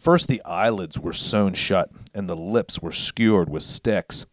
First, 0.02 0.28
the 0.28 0.42
eyelids 0.44 0.98
were 0.98 1.14
sewn 1.14 1.54
shut, 1.54 1.92
and 2.12 2.28
the 2.28 2.36
lips 2.36 2.82
were 2.82 2.92
skewered 2.92 3.52
with 3.52 3.62
sticks. 3.62 4.26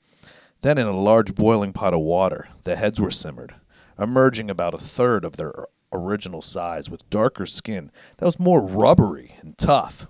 Then, 0.63 0.79
in 0.79 0.87
a 0.87 0.99
large 0.99 1.35
boiling 1.35 1.75
pot 1.75 1.93
of 1.93 2.01
water, 2.01 2.49
the 2.65 2.75
heads 2.75 2.99
were 2.99 3.11
simmered, 3.11 3.55
emerging 3.99 4.49
about 4.49 4.73
a 4.73 4.79
third 4.79 5.27
of 5.27 5.37
their 5.37 5.67
original 5.93 6.41
size 6.41 6.89
with 6.89 7.11
darker 7.11 7.45
skin 7.45 7.91
that 8.17 8.25
was 8.25 8.39
more 8.39 8.63
rubbery 8.63 9.37
and 9.43 9.59
tough. 9.59 10.07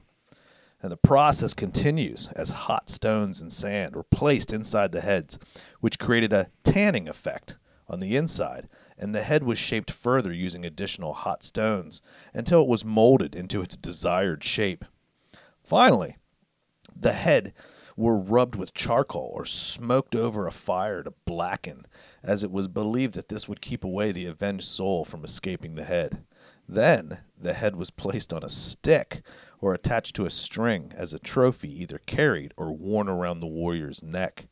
And 0.80 0.92
the 0.92 0.96
process 0.96 1.54
continues 1.54 2.28
as 2.36 2.50
hot 2.50 2.88
stones 2.88 3.42
and 3.42 3.52
sand 3.52 3.96
were 3.96 4.04
placed 4.04 4.52
inside 4.52 4.92
the 4.92 5.00
heads, 5.00 5.40
which 5.80 5.98
created 5.98 6.32
a 6.32 6.50
tanning 6.62 7.08
effect 7.08 7.56
on 7.88 7.98
the 7.98 8.14
inside, 8.14 8.68
and 8.96 9.12
the 9.12 9.24
head 9.24 9.42
was 9.42 9.58
shaped 9.58 9.90
further 9.90 10.32
using 10.32 10.64
additional 10.64 11.14
hot 11.14 11.42
stones 11.42 12.00
until 12.32 12.62
it 12.62 12.68
was 12.68 12.84
molded 12.84 13.34
into 13.34 13.60
its 13.60 13.76
desired 13.76 14.44
shape. 14.44 14.84
Finally, 15.68 16.16
the 16.98 17.12
head 17.12 17.52
were 17.94 18.16
rubbed 18.16 18.54
with 18.54 18.72
charcoal 18.72 19.30
or 19.34 19.44
smoked 19.44 20.16
over 20.16 20.46
a 20.46 20.50
fire 20.50 21.02
to 21.02 21.12
blacken, 21.26 21.84
as 22.22 22.42
it 22.42 22.50
was 22.50 22.68
believed 22.68 23.14
that 23.14 23.28
this 23.28 23.46
would 23.46 23.60
keep 23.60 23.84
away 23.84 24.10
the 24.10 24.24
avenged 24.24 24.64
soul 24.64 25.04
from 25.04 25.22
escaping 25.22 25.74
the 25.74 25.84
head. 25.84 26.24
Then 26.66 27.18
the 27.38 27.52
head 27.52 27.76
was 27.76 27.90
placed 27.90 28.32
on 28.32 28.42
a 28.42 28.48
stick 28.48 29.20
or 29.60 29.74
attached 29.74 30.16
to 30.16 30.24
a 30.24 30.30
string 30.30 30.90
as 30.96 31.12
a 31.12 31.18
trophy 31.18 31.82
either 31.82 31.98
carried 32.06 32.54
or 32.56 32.72
worn 32.72 33.06
around 33.06 33.40
the 33.40 33.46
warrior's 33.46 34.02
neck. 34.02 34.46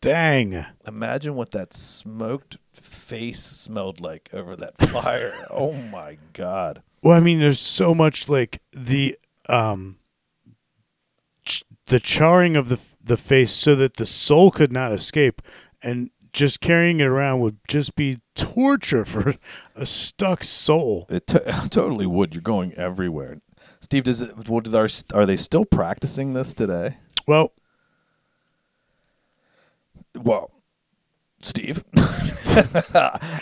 Dang. 0.00 0.66
Imagine 0.88 1.36
what 1.36 1.52
that 1.52 1.72
smoked 1.72 2.56
face 2.72 3.44
smelled 3.44 4.00
like 4.00 4.28
over 4.32 4.56
that 4.56 4.76
fire. 4.90 5.46
oh 5.52 5.72
my 5.72 6.18
god. 6.32 6.82
Well, 7.00 7.16
I 7.16 7.20
mean, 7.20 7.38
there's 7.38 7.60
so 7.60 7.94
much 7.94 8.28
like 8.28 8.60
the 8.72 9.16
um 9.48 9.98
ch- 11.46 11.64
the 11.86 12.00
charring 12.00 12.56
of 12.56 12.68
the 12.68 12.78
the 13.02 13.16
face 13.16 13.52
so 13.52 13.74
that 13.76 13.96
the 13.96 14.06
soul 14.06 14.50
could 14.50 14.72
not 14.72 14.92
escape, 14.92 15.40
and 15.82 16.10
just 16.32 16.60
carrying 16.60 17.00
it 17.00 17.06
around 17.06 17.40
would 17.40 17.56
just 17.68 17.94
be 17.96 18.18
torture 18.34 19.04
for 19.04 19.34
a 19.74 19.86
stuck 19.86 20.44
soul. 20.44 21.06
It 21.08 21.26
t- 21.26 21.38
totally 21.70 22.06
would. 22.06 22.34
You're 22.34 22.42
going 22.42 22.74
everywhere. 22.74 23.40
Steve, 23.80 24.04
does 24.04 24.20
it? 24.20 24.48
What 24.48 24.66
are 24.74 24.88
are 25.14 25.26
they 25.26 25.36
still 25.36 25.64
practicing 25.64 26.34
this 26.34 26.52
today? 26.52 26.98
Well, 27.26 27.52
Well, 30.14 30.50
Steve. 31.42 31.84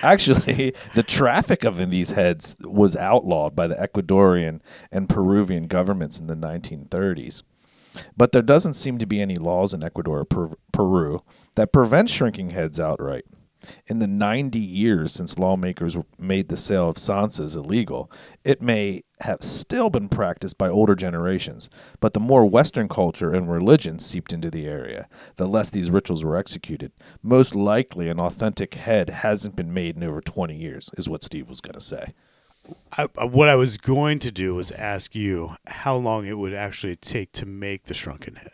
Actually, 0.02 0.74
the 0.94 1.04
traffic 1.06 1.64
of 1.64 1.90
these 1.90 2.10
heads 2.10 2.56
was 2.60 2.96
outlawed 2.96 3.54
by 3.56 3.66
the 3.66 3.76
Ecuadorian 3.76 4.60
and 4.90 5.08
Peruvian 5.08 5.66
governments 5.66 6.18
in 6.20 6.26
the 6.26 6.34
1930s. 6.36 7.42
But 8.16 8.32
there 8.32 8.42
doesn't 8.42 8.74
seem 8.74 8.98
to 8.98 9.06
be 9.06 9.20
any 9.20 9.36
laws 9.36 9.74
in 9.74 9.82
Ecuador 9.82 10.20
or 10.20 10.24
Per- 10.24 10.56
Peru 10.72 11.22
that 11.56 11.72
prevent 11.72 12.10
shrinking 12.10 12.50
heads 12.50 12.80
outright. 12.80 13.24
In 13.86 13.98
the 13.98 14.06
90 14.06 14.58
years 14.58 15.12
since 15.12 15.38
lawmakers 15.38 15.96
made 16.18 16.48
the 16.48 16.56
sale 16.56 16.88
of 16.88 16.96
tsantsas 16.96 17.56
illegal, 17.56 18.10
it 18.42 18.60
may 18.60 19.02
have 19.20 19.42
still 19.42 19.90
been 19.90 20.08
practiced 20.08 20.58
by 20.58 20.68
older 20.68 20.94
generations, 20.94 21.70
but 22.00 22.12
the 22.12 22.20
more 22.20 22.44
Western 22.44 22.88
culture 22.88 23.32
and 23.32 23.50
religion 23.50 23.98
seeped 23.98 24.32
into 24.32 24.50
the 24.50 24.66
area, 24.66 25.08
the 25.36 25.48
less 25.48 25.70
these 25.70 25.90
rituals 25.90 26.24
were 26.24 26.36
executed. 26.36 26.92
Most 27.22 27.54
likely, 27.54 28.08
an 28.08 28.20
authentic 28.20 28.74
head 28.74 29.08
hasn't 29.08 29.56
been 29.56 29.72
made 29.72 29.96
in 29.96 30.02
over 30.02 30.20
20 30.20 30.54
years, 30.56 30.90
is 30.98 31.08
what 31.08 31.24
Steve 31.24 31.48
was 31.48 31.60
going 31.60 31.74
to 31.74 31.80
say. 31.80 32.12
I, 32.96 33.04
what 33.24 33.48
I 33.48 33.56
was 33.56 33.76
going 33.76 34.18
to 34.20 34.30
do 34.30 34.54
was 34.54 34.70
ask 34.70 35.14
you 35.14 35.56
how 35.66 35.96
long 35.96 36.26
it 36.26 36.38
would 36.38 36.54
actually 36.54 36.96
take 36.96 37.32
to 37.32 37.46
make 37.46 37.84
the 37.84 37.94
shrunken 37.94 38.36
head. 38.36 38.52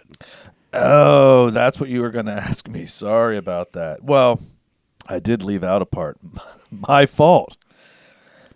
Oh, 0.73 1.51
that's 1.51 1.79
what 1.79 1.91
you 1.91 2.01
were 2.01 2.11
going 2.11 2.27
to 2.27 2.33
ask 2.33 2.69
me. 2.69 2.87
Sorry 2.87 3.37
about 3.37 3.73
that. 3.73 4.03
Well, 4.03 4.41
I 5.09 5.19
did 5.19 5.43
leave 5.43 5.65
out 5.65 5.83
a 5.83 5.87
part. 5.87 6.19
My 6.71 7.07
fault. 7.07 7.57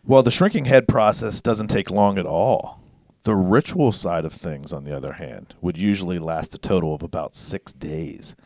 Well, 0.04 0.22
the 0.22 0.30
shrinking 0.30 0.66
head 0.66 0.86
process 0.86 1.40
doesn't 1.40 1.68
take 1.68 1.90
long 1.90 2.18
at 2.18 2.26
all. 2.26 2.80
The 3.22 3.34
ritual 3.34 3.90
side 3.90 4.26
of 4.26 4.34
things, 4.34 4.72
on 4.72 4.84
the 4.84 4.94
other 4.94 5.14
hand, 5.14 5.54
would 5.62 5.78
usually 5.78 6.18
last 6.18 6.54
a 6.54 6.58
total 6.58 6.94
of 6.94 7.02
about 7.02 7.34
six 7.34 7.72
days. 7.72 8.36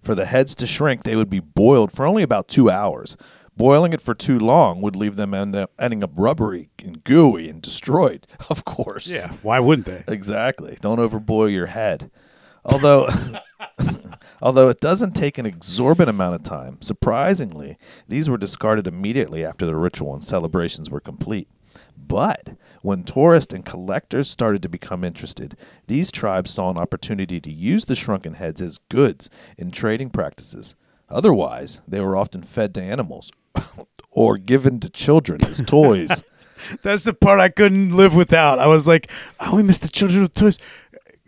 For 0.00 0.14
the 0.14 0.26
heads 0.26 0.54
to 0.56 0.66
shrink, 0.66 1.02
they 1.02 1.16
would 1.16 1.28
be 1.28 1.40
boiled 1.40 1.90
for 1.90 2.06
only 2.06 2.22
about 2.22 2.46
two 2.46 2.70
hours. 2.70 3.16
Boiling 3.58 3.92
it 3.92 4.00
for 4.00 4.14
too 4.14 4.38
long 4.38 4.80
would 4.82 4.94
leave 4.94 5.16
them 5.16 5.34
end 5.34 5.56
up, 5.56 5.72
ending 5.80 6.04
up 6.04 6.12
rubbery 6.14 6.70
and 6.78 7.02
gooey 7.02 7.48
and 7.48 7.60
destroyed, 7.60 8.24
of 8.50 8.64
course. 8.64 9.08
Yeah, 9.08 9.34
why 9.42 9.58
wouldn't 9.58 9.86
they? 9.86 10.04
Exactly. 10.06 10.78
Don't 10.80 11.00
overboil 11.00 11.52
your 11.52 11.66
head. 11.66 12.08
Although 12.64 13.08
although 14.42 14.68
it 14.68 14.78
doesn't 14.78 15.16
take 15.16 15.38
an 15.38 15.46
exorbitant 15.46 16.14
amount 16.14 16.36
of 16.36 16.44
time, 16.44 16.80
surprisingly, 16.80 17.76
these 18.06 18.30
were 18.30 18.38
discarded 18.38 18.86
immediately 18.86 19.44
after 19.44 19.66
the 19.66 19.74
ritual 19.74 20.14
and 20.14 20.22
celebrations 20.22 20.88
were 20.88 21.00
complete. 21.00 21.48
But 21.96 22.50
when 22.82 23.02
tourists 23.02 23.52
and 23.52 23.64
collectors 23.64 24.30
started 24.30 24.62
to 24.62 24.68
become 24.68 25.02
interested, 25.02 25.56
these 25.88 26.12
tribes 26.12 26.52
saw 26.52 26.70
an 26.70 26.78
opportunity 26.78 27.40
to 27.40 27.50
use 27.50 27.86
the 27.86 27.96
shrunken 27.96 28.34
heads 28.34 28.60
as 28.62 28.78
goods 28.88 29.28
in 29.56 29.72
trading 29.72 30.10
practices. 30.10 30.76
Otherwise, 31.10 31.80
they 31.88 32.00
were 32.00 32.16
often 32.16 32.42
fed 32.42 32.72
to 32.74 32.82
animals 32.82 33.32
or 34.10 34.36
given 34.36 34.80
to 34.80 34.88
children 34.88 35.44
as 35.44 35.64
toys. 35.64 36.22
That's 36.82 37.04
the 37.04 37.14
part 37.14 37.40
I 37.40 37.48
couldn't 37.48 37.96
live 37.96 38.14
without. 38.14 38.58
I 38.58 38.66
was 38.66 38.88
like, 38.88 39.10
oh, 39.40 39.56
we 39.56 39.62
missed 39.62 39.82
the 39.82 39.88
children 39.88 40.22
with 40.22 40.34
toys. 40.34 40.58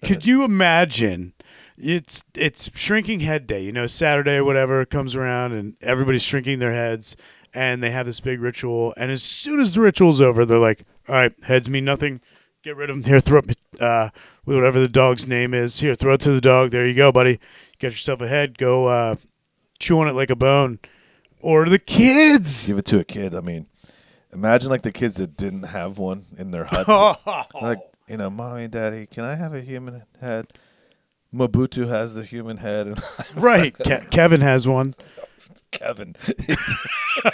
Could 0.04 0.26
you 0.26 0.44
imagine? 0.44 1.34
It's 1.78 2.22
it's 2.34 2.76
shrinking 2.78 3.20
head 3.20 3.46
day, 3.46 3.62
you 3.62 3.72
know, 3.72 3.86
Saturday 3.86 4.36
or 4.36 4.44
whatever 4.44 4.84
comes 4.84 5.16
around 5.16 5.52
and 5.52 5.76
everybody's 5.80 6.22
shrinking 6.22 6.58
their 6.58 6.74
heads 6.74 7.16
and 7.54 7.82
they 7.82 7.90
have 7.90 8.06
this 8.06 8.20
big 8.20 8.40
ritual. 8.40 8.94
And 8.96 9.10
as 9.10 9.22
soon 9.22 9.60
as 9.60 9.74
the 9.74 9.80
ritual's 9.80 10.20
over, 10.20 10.44
they're 10.44 10.58
like, 10.58 10.84
all 11.08 11.14
right, 11.14 11.32
heads 11.44 11.68
mean 11.68 11.84
nothing. 11.84 12.20
Get 12.62 12.76
rid 12.76 12.90
of 12.90 12.96
them. 12.96 13.04
Here, 13.04 13.20
throw 13.20 13.38
it, 13.38 13.56
uh, 13.80 14.10
whatever 14.44 14.78
the 14.78 14.88
dog's 14.88 15.26
name 15.26 15.54
is. 15.54 15.80
Here, 15.80 15.94
throw 15.94 16.14
it 16.14 16.20
to 16.20 16.32
the 16.32 16.40
dog. 16.40 16.70
There 16.70 16.86
you 16.86 16.94
go, 16.94 17.10
buddy. 17.10 17.40
Get 17.78 17.92
yourself 17.92 18.20
a 18.20 18.28
head. 18.28 18.58
Go 18.58 18.86
uh, 18.86 19.16
chew 19.78 19.98
on 20.00 20.08
it 20.08 20.14
like 20.14 20.30
a 20.30 20.36
bone. 20.36 20.78
Or 21.40 21.66
the 21.68 21.78
kids. 21.78 22.66
give 22.66 22.78
it 22.78 22.84
to 22.86 22.98
a 23.00 23.04
kid. 23.04 23.34
I 23.34 23.40
mean, 23.40 23.66
imagine 24.32 24.70
like 24.70 24.82
the 24.82 24.92
kids 24.92 25.16
that 25.16 25.36
didn't 25.36 25.64
have 25.64 25.98
one 25.98 26.26
in 26.36 26.50
their 26.50 26.64
hut. 26.70 27.48
like, 27.60 27.78
you 28.08 28.16
know, 28.16 28.30
mommy 28.30 28.64
and 28.64 28.72
daddy, 28.72 29.06
can 29.06 29.24
I 29.24 29.34
have 29.34 29.54
a 29.54 29.60
human 29.60 30.02
head? 30.20 30.48
Mobutu 31.32 31.88
has 31.88 32.14
the 32.14 32.24
human 32.24 32.56
head, 32.56 32.88
and 32.88 33.00
right. 33.36 33.72
Ke- 33.72 34.10
Kevin 34.10 34.40
has 34.40 34.66
one. 34.66 34.94
Kevin. 35.70 36.16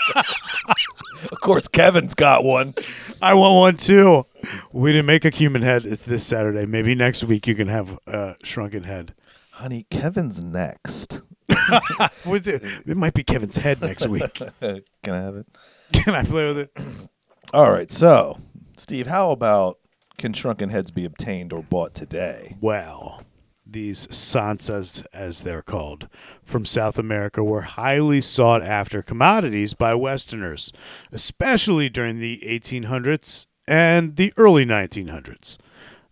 of 1.33 1.41
course, 1.41 1.67
Kevin's 1.69 2.15
got 2.15 2.45
one. 2.45 2.75
I 3.23 3.35
want 3.35 3.55
one 3.55 3.77
too. 3.77 4.25
We 4.73 4.93
didn't 4.93 5.07
make 5.07 5.25
a 5.25 5.31
human 5.31 5.63
head 5.63 5.87
It's 5.87 6.03
this 6.03 6.27
Saturday. 6.27 6.67
Maybe 6.67 6.95
next 6.95 7.25
week 7.25 7.47
you 7.47 7.55
can 7.55 7.69
have 7.69 7.99
a 8.07 8.37
shrunken 8.43 8.83
head. 8.85 9.15
Honey, 9.53 9.87
Kevin's 9.91 10.45
next. 10.45 11.23
It 12.27 12.97
might 12.97 13.15
be 13.15 13.25
Kevin's 13.25 13.57
head 13.57 13.81
next 13.81 14.07
week. 14.09 14.35
can 14.61 14.83
I 15.07 15.21
have 15.21 15.37
it? 15.37 15.47
Can 15.93 16.15
I 16.15 16.25
play 16.25 16.47
with 16.47 16.59
it? 16.59 16.71
All 17.55 17.71
right. 17.71 17.91
So, 17.91 18.39
Steve, 18.77 19.07
how 19.07 19.31
about 19.31 19.79
can 20.19 20.33
shrunken 20.33 20.71
heads 20.71 20.91
be 20.91 21.05
obtained 21.05 21.53
or 21.53 21.63
bought 21.63 21.95
today? 21.95 22.57
Well, 22.61 23.23
these 23.67 24.07
tsantsas, 24.07 25.05
as 25.13 25.43
they're 25.43 25.63
called, 25.63 26.09
from 26.45 26.65
South 26.65 26.99
America 26.99 27.43
were 27.43 27.63
highly 27.63 28.21
sought 28.21 28.63
after 28.63 29.03
commodities 29.03 29.75
by 29.75 29.95
Westerners, 29.95 30.73
especially 31.13 31.89
during 31.89 32.19
the 32.21 32.41
1800s 32.45 33.47
and 33.67 34.17
the 34.17 34.33
early 34.37 34.65
1900s. 34.65 35.59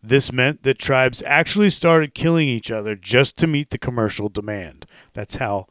This 0.06 0.32
meant 0.32 0.64
that 0.64 0.78
tribes 0.78 1.22
actually 1.24 1.70
started 1.70 2.12
killing 2.12 2.46
each 2.46 2.70
other 2.70 2.94
just 2.94 3.38
to 3.38 3.46
meet 3.46 3.70
the 3.70 3.78
commercial 3.78 4.28
demand. 4.28 4.86
That's 5.14 5.36
how 5.36 5.66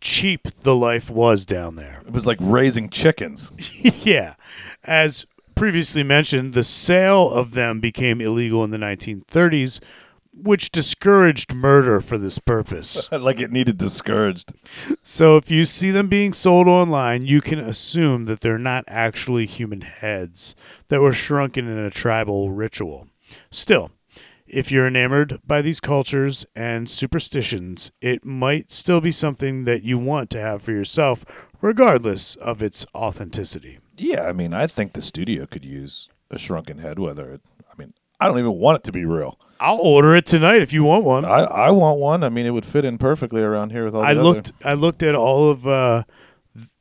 cheap 0.00 0.48
the 0.62 0.74
life 0.74 1.10
was 1.10 1.44
down 1.44 1.76
there. 1.76 2.02
It 2.06 2.12
was 2.12 2.24
like 2.24 2.38
raising 2.40 2.88
chickens. 2.88 3.52
yeah. 3.82 4.36
As 4.82 5.26
previously 5.54 6.02
mentioned, 6.02 6.54
the 6.54 6.64
sale 6.64 7.30
of 7.30 7.52
them 7.52 7.80
became 7.80 8.22
illegal 8.22 8.64
in 8.64 8.70
the 8.70 8.78
1930s, 8.78 9.78
which 10.32 10.72
discouraged 10.72 11.54
murder 11.54 12.00
for 12.00 12.16
this 12.16 12.38
purpose. 12.38 13.12
like 13.12 13.40
it 13.40 13.52
needed 13.52 13.76
discouraged. 13.76 14.54
So 15.02 15.36
if 15.36 15.50
you 15.50 15.66
see 15.66 15.90
them 15.90 16.08
being 16.08 16.32
sold 16.32 16.66
online, 16.66 17.26
you 17.26 17.42
can 17.42 17.58
assume 17.58 18.24
that 18.24 18.40
they're 18.40 18.56
not 18.56 18.84
actually 18.88 19.44
human 19.44 19.82
heads 19.82 20.56
that 20.88 21.02
were 21.02 21.12
shrunken 21.12 21.68
in 21.68 21.76
a 21.76 21.90
tribal 21.90 22.50
ritual. 22.50 23.06
Still, 23.50 23.90
if 24.46 24.70
you're 24.70 24.86
enamored 24.86 25.40
by 25.46 25.62
these 25.62 25.80
cultures 25.80 26.44
and 26.54 26.88
superstitions, 26.88 27.90
it 28.00 28.24
might 28.24 28.72
still 28.72 29.00
be 29.00 29.12
something 29.12 29.64
that 29.64 29.82
you 29.82 29.98
want 29.98 30.30
to 30.30 30.40
have 30.40 30.62
for 30.62 30.72
yourself, 30.72 31.24
regardless 31.60 32.36
of 32.36 32.62
its 32.62 32.84
authenticity. 32.94 33.78
Yeah, 33.96 34.24
I 34.24 34.32
mean, 34.32 34.52
I 34.52 34.66
think 34.66 34.92
the 34.92 35.02
studio 35.02 35.46
could 35.46 35.64
use 35.64 36.08
a 36.30 36.38
shrunken 36.38 36.78
head. 36.78 36.98
Whether 36.98 37.32
it, 37.32 37.40
I 37.70 37.74
mean, 37.76 37.94
I 38.20 38.26
don't 38.28 38.38
even 38.38 38.52
want 38.58 38.78
it 38.78 38.84
to 38.84 38.92
be 38.92 39.04
real. 39.04 39.38
I'll 39.60 39.78
order 39.78 40.14
it 40.16 40.26
tonight 40.26 40.62
if 40.62 40.72
you 40.72 40.84
want 40.84 41.04
one. 41.04 41.24
I, 41.24 41.44
I 41.44 41.70
want 41.70 41.98
one. 42.00 42.22
I 42.24 42.28
mean, 42.28 42.44
it 42.44 42.50
would 42.50 42.66
fit 42.66 42.84
in 42.84 42.98
perfectly 42.98 43.40
around 43.40 43.70
here 43.70 43.84
with 43.84 43.94
all. 43.94 44.02
The 44.02 44.08
I 44.08 44.10
other- 44.12 44.22
looked 44.22 44.52
I 44.64 44.74
looked 44.74 45.02
at 45.02 45.14
all 45.14 45.48
of 45.50 45.66
uh, 45.66 46.02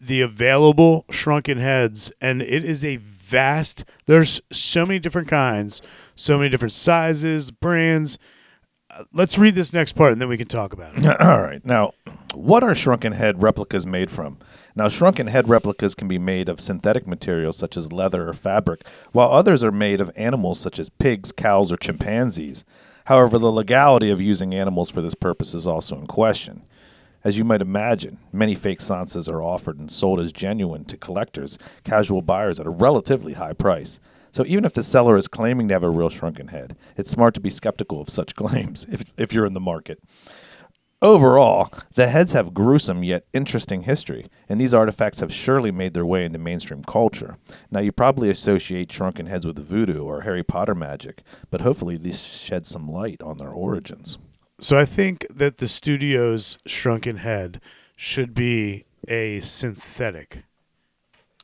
the 0.02 0.22
available 0.22 1.06
shrunken 1.12 1.60
heads, 1.60 2.12
and 2.20 2.42
it 2.42 2.66
is 2.66 2.84
a 2.84 2.98
vast. 2.98 3.86
There's 4.06 4.42
so 4.52 4.86
many 4.86 5.00
different 5.00 5.28
kinds, 5.28 5.82
so 6.16 6.38
many 6.38 6.50
different 6.50 6.74
sizes, 6.74 7.52
brands. 7.52 8.18
Uh, 8.90 9.04
let's 9.14 9.38
read 9.38 9.56
this 9.56 9.74
next 9.74 9.94
part, 9.94 10.12
and 10.12 10.22
then 10.22 10.30
we 10.30 10.38
can 10.38 10.48
talk 10.48 10.74
about 10.74 10.98
it. 10.98 11.06
All 11.22 11.42
right. 11.42 11.64
Now, 11.66 11.94
what 12.34 12.64
are 12.64 12.76
shrunken 12.76 13.14
head 13.14 13.42
replicas 13.42 13.86
made 13.86 14.12
from? 14.12 14.38
Now, 14.76 14.88
shrunken 14.88 15.28
head 15.28 15.50
replicas 15.50 15.96
can 15.96 16.08
be 16.08 16.20
made 16.20 16.50
of 16.50 16.60
synthetic 16.60 17.08
materials 17.08 17.58
such 17.58 17.78
as 17.78 17.92
leather 17.92 18.28
or 18.28 18.34
fabric, 18.34 18.86
while 19.12 19.32
others 19.32 19.64
are 19.64 19.72
made 19.72 20.02
of 20.02 20.12
animals 20.16 20.60
such 20.60 20.80
as 20.80 20.90
pigs, 20.90 21.32
cows, 21.32 21.72
or 21.72 21.78
chimpanzees. 21.78 22.64
However, 23.06 23.38
the 23.38 23.52
legality 23.52 24.10
of 24.10 24.22
using 24.22 24.54
animals 24.54 24.90
for 24.90 25.02
this 25.02 25.16
purpose 25.16 25.54
is 25.54 25.68
also 25.68 25.98
in 25.98 26.08
question. 26.08 26.64
As 27.24 27.38
you 27.38 27.44
might 27.46 27.62
imagine, 27.62 28.18
many 28.34 28.54
fake 28.54 28.80
Tsantsas 28.80 29.32
are 29.32 29.42
offered 29.42 29.80
and 29.80 29.90
sold 29.90 30.20
as 30.20 30.34
genuine 30.34 30.84
to 30.86 30.98
collectors, 30.98 31.58
casual 31.84 32.22
buyers 32.22 32.60
at 32.60 32.66
a 32.68 32.72
relatively 32.72 33.34
high 33.34 33.54
price. 33.54 34.00
So 34.34 34.44
even 34.48 34.66
if 34.66 34.74
the 34.74 34.82
seller 34.82 35.16
is 35.16 35.28
claiming 35.28 35.68
to 35.68 35.76
have 35.76 35.84
a 35.84 35.90
real 35.90 36.10
shrunken 36.10 36.48
head, 36.48 36.76
it's 36.98 37.12
smart 37.12 37.36
to 37.36 37.40
be 37.40 37.52
skeptical 37.52 38.02
of 38.02 38.10
such 38.10 38.36
claims 38.36 38.86
if, 38.92 39.04
if 39.16 39.32
you're 39.32 39.46
in 39.46 39.54
the 39.54 39.60
market. 39.60 40.00
Overall, 41.04 41.70
the 41.94 42.08
heads 42.08 42.32
have 42.32 42.54
gruesome 42.54 43.04
yet 43.04 43.26
interesting 43.34 43.84
history, 43.84 44.28
and 44.50 44.60
these 44.60 44.74
artifacts 44.74 45.20
have 45.20 45.32
surely 45.32 45.70
made 45.70 45.94
their 45.94 46.06
way 46.06 46.26
into 46.26 46.40
mainstream 46.40 46.82
culture. 46.82 47.38
Now, 47.70 47.82
you 47.82 47.92
probably 47.92 48.30
associate 48.30 48.92
shrunken 48.92 49.28
heads 49.28 49.46
with 49.46 49.60
voodoo 49.60 50.02
or 50.02 50.22
Harry 50.22 50.44
Potter 50.44 50.74
magic, 50.74 51.22
but 51.52 51.62
hopefully 51.62 51.98
these 51.98 52.26
shed 52.26 52.66
some 52.66 52.90
light 52.90 53.22
on 53.22 53.38
their 53.38 53.52
origins. 53.52 54.18
So 54.60 54.80
I 54.80 54.86
think 54.86 55.28
that 55.30 55.58
the 55.58 55.68
studio's 55.68 56.58
shrunken 56.66 57.18
head 57.18 57.62
should 57.96 58.34
be 58.34 58.86
a 59.08 59.42
synthetic. 59.42 60.46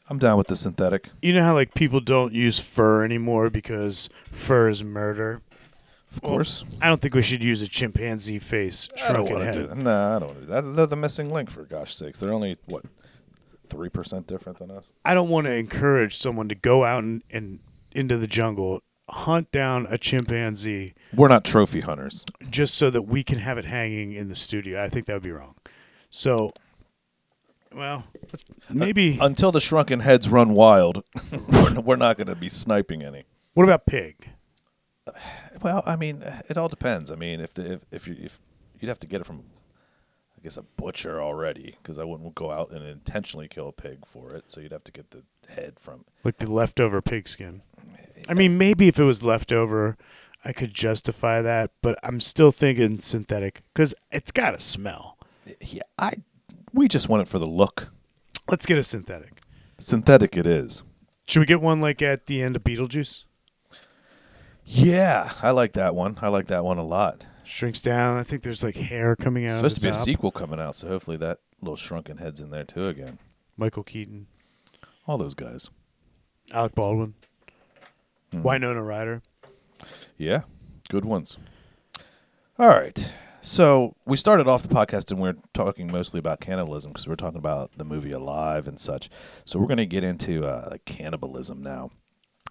I'm 0.10 0.18
down 0.18 0.38
with 0.38 0.48
the 0.48 0.56
synthetic. 0.56 1.10
You 1.22 1.34
know 1.34 1.44
how 1.44 1.54
like 1.54 1.74
people 1.74 2.00
don't 2.00 2.34
use 2.34 2.60
fur 2.60 3.04
anymore 3.06 3.50
because 3.50 4.10
fur 4.32 4.68
is 4.70 4.84
murder. 4.84 5.42
Of 6.12 6.24
Well, 6.24 6.32
course. 6.34 6.64
I 6.82 6.88
don't 6.90 7.00
think 7.02 7.14
we 7.14 7.22
should 7.22 7.44
use 7.44 7.62
a 7.62 7.68
chimpanzee 7.68 8.40
face 8.40 8.90
I 8.96 9.14
don't 9.14 9.28
shrunken 9.28 9.34
want 9.36 9.40
to 9.46 9.46
head. 9.46 9.62
do 9.62 9.68
that. 9.68 9.78
No, 9.78 10.16
I 10.16 10.20
don't 10.20 10.28
want 10.30 10.40
to 10.40 10.46
do 10.48 10.52
that. 10.52 10.62
They're 10.76 10.86
the 10.88 10.96
missing 10.96 11.32
link, 11.32 11.52
for 11.52 11.64
gosh 11.64 11.94
sakes. 11.96 12.20
They're 12.20 12.34
only, 12.34 12.58
what, 12.66 12.84
3% 13.70 14.26
different 14.26 14.58
than 14.58 14.72
us? 14.72 14.92
I 15.06 15.14
don't 15.14 15.30
want 15.30 15.46
to 15.46 15.54
encourage 15.54 16.18
someone 16.18 16.50
to 16.50 16.56
go 16.56 16.84
out 16.84 17.04
and, 17.04 17.22
and 17.30 17.60
into 17.92 18.18
the 18.18 18.26
jungle, 18.26 18.82
hunt 19.10 19.52
down 19.52 19.86
a 19.92 20.00
chimpanzee 20.00 20.96
We're 21.16 21.28
not 21.28 21.46
trophy 21.46 21.82
hunters. 21.82 22.26
just 22.50 22.74
so 22.74 22.90
that 22.90 23.04
we 23.04 23.24
can 23.24 23.38
have 23.38 23.60
it 23.60 23.66
hanging 23.66 24.14
in 24.14 24.30
the 24.30 24.36
studio. 24.36 24.84
I 24.84 24.88
think 24.90 25.06
that 25.06 25.14
would 25.14 25.22
be 25.24 25.32
wrong. 25.32 25.54
So, 26.10 26.54
well, 27.74 28.04
maybe. 28.70 29.20
Uh, 29.20 29.26
until 29.26 29.52
the 29.52 29.62
shrunken 29.62 30.00
heads 30.00 30.30
run 30.30 30.54
wild, 30.54 31.04
we're, 31.48 31.80
we're 31.80 31.96
not 31.96 32.18
going 32.18 32.28
to 32.28 32.36
be 32.36 32.50
sniping 32.50 33.04
any. 33.04 33.26
what 33.54 33.64
about 33.64 33.86
pig? 33.86 34.30
Well, 35.62 35.84
I 35.86 35.98
mean, 35.98 36.24
it 36.48 36.58
all 36.58 36.70
depends. 36.70 37.12
I 37.12 37.16
mean, 37.16 37.42
if 37.42 37.54
the 37.54 37.74
if 37.74 37.82
if 37.92 38.08
you 38.08 38.16
if 38.18 38.40
you'd 38.80 38.88
have 38.88 39.00
to 39.00 39.08
get 39.08 39.20
it 39.20 39.26
from, 39.26 39.44
I 40.38 40.42
guess 40.42 40.56
a 40.56 40.62
butcher 40.62 41.22
already, 41.22 41.76
because 41.82 42.00
I 42.00 42.06
wouldn't 42.06 42.34
go 42.34 42.50
out 42.50 42.72
and 42.72 42.86
intentionally 42.86 43.50
kill 43.50 43.68
a 43.68 43.74
pig 43.74 44.06
for 44.06 44.34
it. 44.34 44.50
So 44.50 44.62
you'd 44.62 44.72
have 44.72 44.86
to 44.86 44.92
get 44.94 45.12
the 45.12 45.24
head 45.50 45.78
from. 45.78 46.06
Like 46.24 46.38
the 46.38 46.50
leftover 46.50 47.02
pig 47.02 47.28
skin. 47.28 47.62
Eh, 47.92 48.24
I 48.30 48.36
mean, 48.36 48.54
eh. 48.54 48.58
maybe 48.58 48.88
if 48.88 49.00
it 49.00 49.04
was 49.04 49.22
leftover, 49.22 49.98
I 50.46 50.54
could 50.54 50.74
justify 50.74 51.42
that, 51.42 51.72
but 51.82 51.98
I'm 52.04 52.22
still 52.22 52.52
thinking 52.52 53.00
synthetic 53.02 53.64
because 53.74 53.94
it's 54.12 54.32
got 54.32 54.54
a 54.56 54.60
smell. 54.60 55.18
Eh, 55.46 55.54
yeah, 55.62 55.84
I. 55.98 56.14
We 56.74 56.88
just 56.88 57.10
want 57.10 57.22
it 57.22 57.28
for 57.28 57.40
the 57.40 57.48
look. 57.48 57.90
Let's 58.50 58.66
get 58.66 58.78
a 58.78 58.84
synthetic. 58.84 59.42
Synthetic, 59.80 60.36
it 60.38 60.46
is. 60.48 60.84
Should 61.28 61.40
we 61.40 61.46
get 61.46 61.62
one 61.62 61.82
like 61.82 62.02
at 62.02 62.26
the 62.26 62.42
end 62.42 62.56
of 62.56 62.64
Beetlejuice? 62.64 63.24
Yeah, 64.66 65.32
I 65.42 65.52
like 65.52 65.74
that 65.74 65.96
one. 65.96 66.18
I 66.22 66.28
like 66.30 66.48
that 66.48 66.64
one 66.64 66.78
a 66.78 66.84
lot. 66.86 67.26
Shrinks 67.44 67.82
down. 67.82 68.18
I 68.18 68.24
think 68.24 68.44
there's 68.44 68.64
like 68.64 68.76
hair 68.76 69.16
coming 69.16 69.46
out. 69.46 69.56
supposed 69.58 69.78
of 69.78 69.82
to 69.82 69.88
be 69.88 69.92
the 69.92 69.98
a 69.98 70.00
sequel 70.00 70.32
coming 70.32 70.60
out, 70.60 70.76
so 70.76 70.88
hopefully 70.88 71.18
that 71.18 71.40
little 71.62 71.76
shrunken 71.76 72.18
head's 72.18 72.40
in 72.40 72.52
there 72.52 72.64
too 72.64 72.84
again. 72.86 73.18
Michael 73.58 73.84
Keaton, 73.84 74.28
All 75.08 75.18
those 75.18 75.34
guys. 75.34 75.70
Alec 76.52 76.76
Baldwin, 76.76 77.16
Hmm. 78.32 78.44
Winona 78.44 78.84
Ryder. 78.84 79.22
Yeah, 80.18 80.42
good 80.90 81.06
ones. 81.06 81.38
All 82.60 82.70
right. 82.70 83.14
So 83.42 83.96
we 84.06 84.18
started 84.18 84.48
off 84.48 84.64
the 84.64 84.74
podcast 84.74 85.12
and 85.12 85.20
we 85.20 85.30
are 85.30 85.38
talking 85.54 85.90
mostly 85.90 86.20
about 86.20 86.42
cannibalism 86.42 86.92
because 86.92 87.08
we 87.08 87.14
are 87.14 87.18
talking 87.18 87.38
about 87.38 87.72
the 87.78 87.86
movie 87.86 88.12
Alive 88.12 88.68
and 88.68 88.78
such. 88.78 89.10
So 89.46 89.60
we're 89.60 89.68
going 89.68 89.78
to 89.78 89.86
get 89.86 90.04
into 90.04 90.46
uh, 90.46 90.78
cannibalism 90.86 91.62
now. 91.64 91.92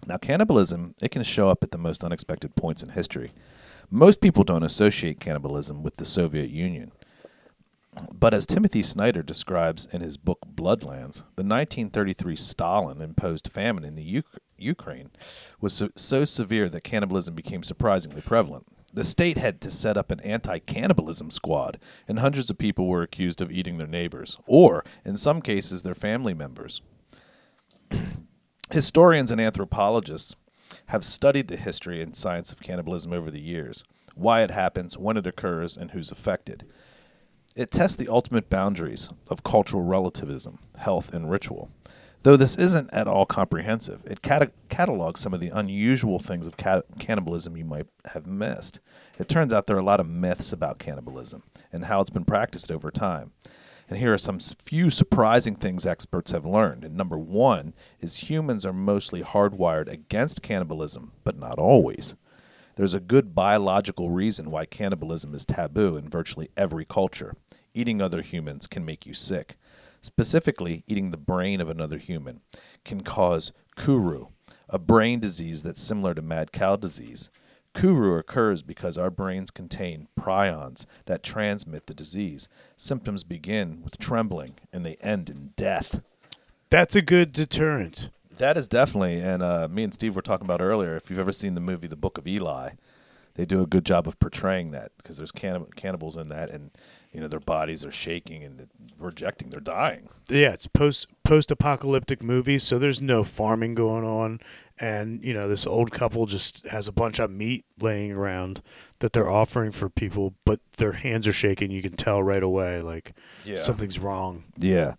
Now, 0.07 0.17
cannibalism 0.17 0.95
it 1.01 1.11
can 1.11 1.23
show 1.23 1.49
up 1.49 1.63
at 1.63 1.71
the 1.71 1.77
most 1.77 2.03
unexpected 2.03 2.55
points 2.55 2.81
in 2.81 2.89
history. 2.89 3.33
Most 3.91 4.21
people 4.21 4.43
don't 4.43 4.63
associate 4.63 5.19
cannibalism 5.19 5.83
with 5.83 5.97
the 5.97 6.05
Soviet 6.05 6.49
Union. 6.49 6.91
But 8.13 8.33
as 8.33 8.47
Timothy 8.47 8.83
Snyder 8.83 9.21
describes 9.21 9.87
in 9.91 10.01
his 10.01 10.15
book 10.15 10.39
Bloodlands, 10.55 11.23
the 11.35 11.43
1933 11.43 12.35
Stalin 12.35 13.01
imposed 13.01 13.51
famine 13.51 13.83
in 13.83 13.95
the 13.95 14.17
Uk- 14.19 14.41
Ukraine 14.57 15.09
was 15.59 15.73
so, 15.73 15.89
so 15.95 16.23
severe 16.23 16.69
that 16.69 16.81
cannibalism 16.81 17.35
became 17.35 17.63
surprisingly 17.63 18.21
prevalent. 18.21 18.67
The 18.93 19.03
state 19.03 19.37
had 19.37 19.61
to 19.61 19.71
set 19.71 19.97
up 19.97 20.11
an 20.11 20.19
anti 20.21 20.59
cannibalism 20.59 21.29
squad, 21.29 21.79
and 22.07 22.19
hundreds 22.19 22.49
of 22.49 22.57
people 22.57 22.87
were 22.87 23.03
accused 23.03 23.41
of 23.41 23.51
eating 23.51 23.77
their 23.77 23.87
neighbors, 23.87 24.37
or, 24.47 24.83
in 25.05 25.15
some 25.15 25.41
cases, 25.41 25.83
their 25.83 25.95
family 25.95 26.33
members. 26.33 26.81
Historians 28.71 29.31
and 29.31 29.39
anthropologists 29.39 30.35
have 30.87 31.05
studied 31.05 31.47
the 31.47 31.57
history 31.57 32.01
and 32.01 32.15
science 32.15 32.51
of 32.51 32.61
cannibalism 32.61 33.13
over 33.13 33.29
the 33.29 33.39
years, 33.39 33.83
why 34.15 34.41
it 34.41 34.51
happens, 34.51 34.97
when 34.97 35.17
it 35.17 35.27
occurs, 35.27 35.77
and 35.77 35.91
who's 35.91 36.11
affected. 36.11 36.65
It 37.55 37.71
tests 37.71 37.95
the 37.95 38.07
ultimate 38.07 38.49
boundaries 38.49 39.09
of 39.29 39.43
cultural 39.43 39.83
relativism, 39.83 40.59
health, 40.77 41.13
and 41.13 41.29
ritual. 41.29 41.71
Though 42.23 42.35
this 42.35 42.57
isn't 42.57 42.91
at 42.91 43.07
all 43.07 43.25
comprehensive, 43.25 44.05
it 44.05 44.21
cata- 44.21 44.51
catalogs 44.67 45.21
some 45.21 45.33
of 45.33 45.39
the 45.39 45.49
unusual 45.49 46.19
things 46.19 46.47
of 46.47 46.57
ca- 46.57 46.81
cannibalism 46.97 47.55
you 47.55 47.63
might 47.63 47.87
have 48.13 48.27
missed. 48.27 48.81
It 49.17 49.29
turns 49.29 49.53
out 49.53 49.67
there 49.67 49.77
are 49.77 49.79
a 49.79 49.83
lot 49.83 50.01
of 50.01 50.09
myths 50.09 50.51
about 50.51 50.79
cannibalism 50.79 51.43
and 51.71 51.85
how 51.85 52.01
it's 52.01 52.09
been 52.09 52.25
practiced 52.25 52.71
over 52.71 52.91
time. 52.91 53.31
And 53.87 53.97
here 53.97 54.13
are 54.13 54.19
some 54.19 54.39
few 54.39 54.89
surprising 54.89 55.55
things 55.55 55.85
experts 55.85 56.31
have 56.31 56.45
learned. 56.45 56.83
And 56.83 56.95
number 56.95 57.17
one 57.17 57.73
is 58.01 58.29
humans 58.29 58.65
are 58.65 58.73
mostly 58.73 59.23
hardwired 59.23 59.89
against 59.89 60.43
cannibalism, 60.43 61.13
but 61.23 61.37
not 61.37 61.57
always. 61.57 62.15
There's 62.75 62.93
a 62.93 62.99
good 62.99 63.33
biological 63.33 64.09
reason 64.09 64.51
why 64.51 64.65
cannibalism 64.65 65.33
is 65.33 65.45
taboo 65.45 65.97
in 65.97 66.09
virtually 66.09 66.49
every 66.55 66.85
culture. 66.85 67.35
Eating 67.73 68.01
other 68.01 68.21
humans 68.21 68.67
can 68.67 68.85
make 68.85 69.05
you 69.05 69.13
sick. 69.13 69.57
Specifically, 70.01 70.83
eating 70.87 71.11
the 71.11 71.17
brain 71.17 71.61
of 71.61 71.69
another 71.69 71.97
human 71.97 72.41
can 72.85 73.01
cause 73.01 73.51
kuru, 73.75 74.27
a 74.69 74.79
brain 74.79 75.19
disease 75.19 75.63
that's 75.63 75.81
similar 75.81 76.13
to 76.13 76.21
mad 76.21 76.51
cow 76.51 76.75
disease. 76.75 77.29
Kuru 77.73 78.17
occurs 78.17 78.63
because 78.63 78.97
our 78.97 79.09
brains 79.11 79.51
contain 79.51 80.07
prions 80.19 80.85
that 81.05 81.23
transmit 81.23 81.85
the 81.85 81.93
disease. 81.93 82.49
Symptoms 82.77 83.23
begin 83.23 83.81
with 83.83 83.99
trembling 83.99 84.55
and 84.73 84.85
they 84.85 84.95
end 84.95 85.29
in 85.29 85.53
death. 85.55 86.01
That's 86.69 86.95
a 86.95 87.01
good 87.01 87.31
deterrent. 87.31 88.09
That 88.37 88.57
is 88.57 88.67
definitely, 88.67 89.19
and 89.19 89.43
uh, 89.43 89.67
me 89.69 89.83
and 89.83 89.93
Steve 89.93 90.15
were 90.15 90.21
talking 90.21 90.45
about 90.45 90.61
earlier. 90.61 90.95
If 90.95 91.09
you've 91.09 91.19
ever 91.19 91.31
seen 91.31 91.55
the 91.55 91.61
movie 91.61 91.87
The 91.87 91.95
Book 91.95 92.17
of 92.17 92.27
Eli, 92.27 92.71
they 93.35 93.45
do 93.45 93.61
a 93.61 93.67
good 93.67 93.85
job 93.85 94.07
of 94.07 94.19
portraying 94.19 94.71
that 94.71 94.91
because 94.97 95.17
there's 95.17 95.31
cannib- 95.31 95.75
cannibals 95.75 96.17
in 96.17 96.29
that, 96.29 96.49
and 96.49 96.71
you 97.11 97.19
know 97.19 97.27
their 97.27 97.39
bodies 97.39 97.83
are 97.85 97.91
shaking 97.91 98.43
and 98.43 98.67
rejecting, 98.97 99.49
they're 99.49 99.59
dying. 99.59 100.09
Yeah, 100.29 100.53
it's 100.53 100.67
post 100.67 101.07
post 101.23 101.51
apocalyptic 101.51 102.21
movie, 102.23 102.59
so 102.59 102.77
there's 102.79 103.01
no 103.01 103.23
farming 103.23 103.75
going 103.75 104.03
on, 104.05 104.39
and 104.79 105.23
you 105.23 105.33
know 105.33 105.47
this 105.47 105.65
old 105.67 105.91
couple 105.91 106.25
just 106.25 106.67
has 106.67 106.87
a 106.87 106.91
bunch 106.91 107.19
of 107.19 107.31
meat 107.31 107.65
laying 107.79 108.11
around 108.11 108.61
that 108.99 109.13
they're 109.13 109.29
offering 109.29 109.71
for 109.71 109.89
people, 109.89 110.35
but 110.45 110.59
their 110.77 110.91
hands 110.93 111.27
are 111.27 111.33
shaking. 111.33 111.71
You 111.71 111.81
can 111.81 111.93
tell 111.95 112.21
right 112.21 112.43
away, 112.43 112.81
like 112.81 113.13
Yeah. 113.45 113.55
something's 113.55 113.97
wrong. 113.99 114.43
Yeah. 114.57 114.95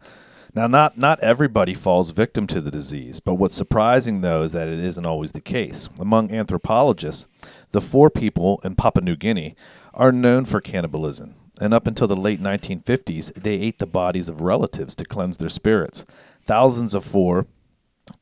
Now, 0.53 0.67
not 0.67 0.99
not 0.99 1.21
everybody 1.21 1.75
falls 1.75 2.11
victim 2.11 2.49
to 2.49 2.61
the 2.61 2.73
disease, 2.73 3.21
but 3.21 3.35
what's 3.35 3.55
surprising 3.55 4.21
though 4.21 4.43
is 4.43 4.51
that 4.51 4.67
it 4.67 4.81
isn't 4.81 5.07
always 5.07 5.31
the 5.31 5.41
case. 5.41 5.89
Among 6.01 6.35
anthropologists, 6.35 7.29
the 7.71 7.81
Fore 7.81 8.11
people 8.11 8.61
in 8.65 8.75
Papua 8.75 9.05
New 9.05 9.15
Guinea 9.15 9.55
are 9.95 10.11
known 10.11 10.45
for 10.45 10.61
cannibalism, 10.61 11.37
and 11.61 11.75
up 11.75 11.87
until 11.87 12.07
the 12.07 12.17
late 12.17 12.43
1950s, 12.43 13.35
they 13.35 13.55
ate 13.55 13.79
the 13.79 13.87
bodies 13.87 14.29
of 14.29 14.41
relatives 14.41 14.95
to 14.97 15.05
cleanse 15.05 15.37
their 15.37 15.49
spirits. 15.49 16.05
Thousands 16.43 16.95
of 16.95 17.05
Fore 17.05 17.47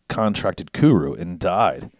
contracted 0.08 0.72
kuru 0.72 1.14
and 1.14 1.38
died. 1.38 1.90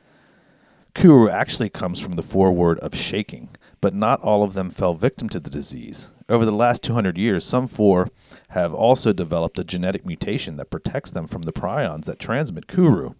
Kuru 0.95 1.29
actually 1.29 1.69
comes 1.69 2.01
from 2.01 2.17
the 2.17 2.23
foreword 2.23 2.79
of 2.81 2.95
shaking, 2.95 3.51
but 3.81 3.95
not 3.95 4.21
all 4.21 4.43
of 4.43 4.55
them 4.55 4.69
fell 4.69 4.95
victim 4.95 5.29
to 5.29 5.39
the 5.39 5.51
disease. 5.51 6.11
Over 6.29 6.45
the 6.45 6.51
last 6.51 6.83
200 6.83 7.17
years, 7.17 7.45
some 7.45 7.69
Fore 7.69 8.09
have 8.49 8.75
also 8.75 9.13
developed 9.13 9.59
a 9.59 9.65
genetic 9.65 10.05
mutation 10.05 10.57
that 10.57 10.71
protects 10.71 11.13
them 11.13 11.27
from 11.27 11.43
the 11.43 11.53
prions 11.53 12.05
that 12.07 12.19
transmit 12.19 12.67
Kuru. 12.67 13.13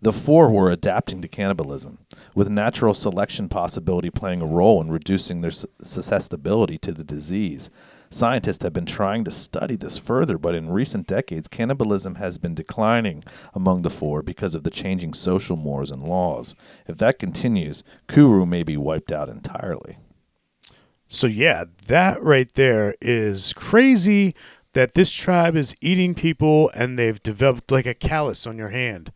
The 0.00 0.12
Fore 0.12 0.50
were 0.50 0.70
adapting 0.70 1.22
to 1.22 1.28
cannibalism, 1.28 1.98
with 2.34 2.50
natural 2.50 2.94
selection 2.94 3.48
possibility 3.48 4.10
playing 4.10 4.42
a 4.42 4.46
role 4.46 4.80
in 4.80 4.90
reducing 4.90 5.40
their 5.40 5.50
susceptibility 5.50 6.78
to 6.78 6.92
the 6.92 7.04
disease. 7.04 7.70
Scientists 8.10 8.62
have 8.62 8.72
been 8.72 8.86
trying 8.86 9.24
to 9.24 9.30
study 9.30 9.74
this 9.76 9.98
further, 9.98 10.38
but 10.38 10.54
in 10.54 10.70
recent 10.70 11.06
decades, 11.06 11.48
cannibalism 11.48 12.14
has 12.16 12.38
been 12.38 12.54
declining 12.54 13.24
among 13.54 13.82
the 13.82 13.90
Fore 13.90 14.22
because 14.22 14.54
of 14.54 14.62
the 14.62 14.70
changing 14.70 15.12
social 15.12 15.56
mores 15.56 15.90
and 15.90 16.02
laws. 16.02 16.54
If 16.86 16.98
that 16.98 17.18
continues, 17.18 17.82
Kuru 18.06 18.46
may 18.46 18.62
be 18.62 18.76
wiped 18.76 19.10
out 19.10 19.28
entirely. 19.28 19.98
So 21.06 21.26
yeah, 21.26 21.64
that 21.86 22.22
right 22.22 22.52
there 22.54 22.94
is 23.00 23.52
crazy. 23.54 24.34
That 24.74 24.94
this 24.94 25.12
tribe 25.12 25.54
is 25.54 25.76
eating 25.80 26.14
people, 26.14 26.68
and 26.74 26.98
they've 26.98 27.22
developed 27.22 27.70
like 27.70 27.86
a 27.86 27.94
callus 27.94 28.44
on 28.44 28.58
your 28.58 28.70
hand, 28.70 29.12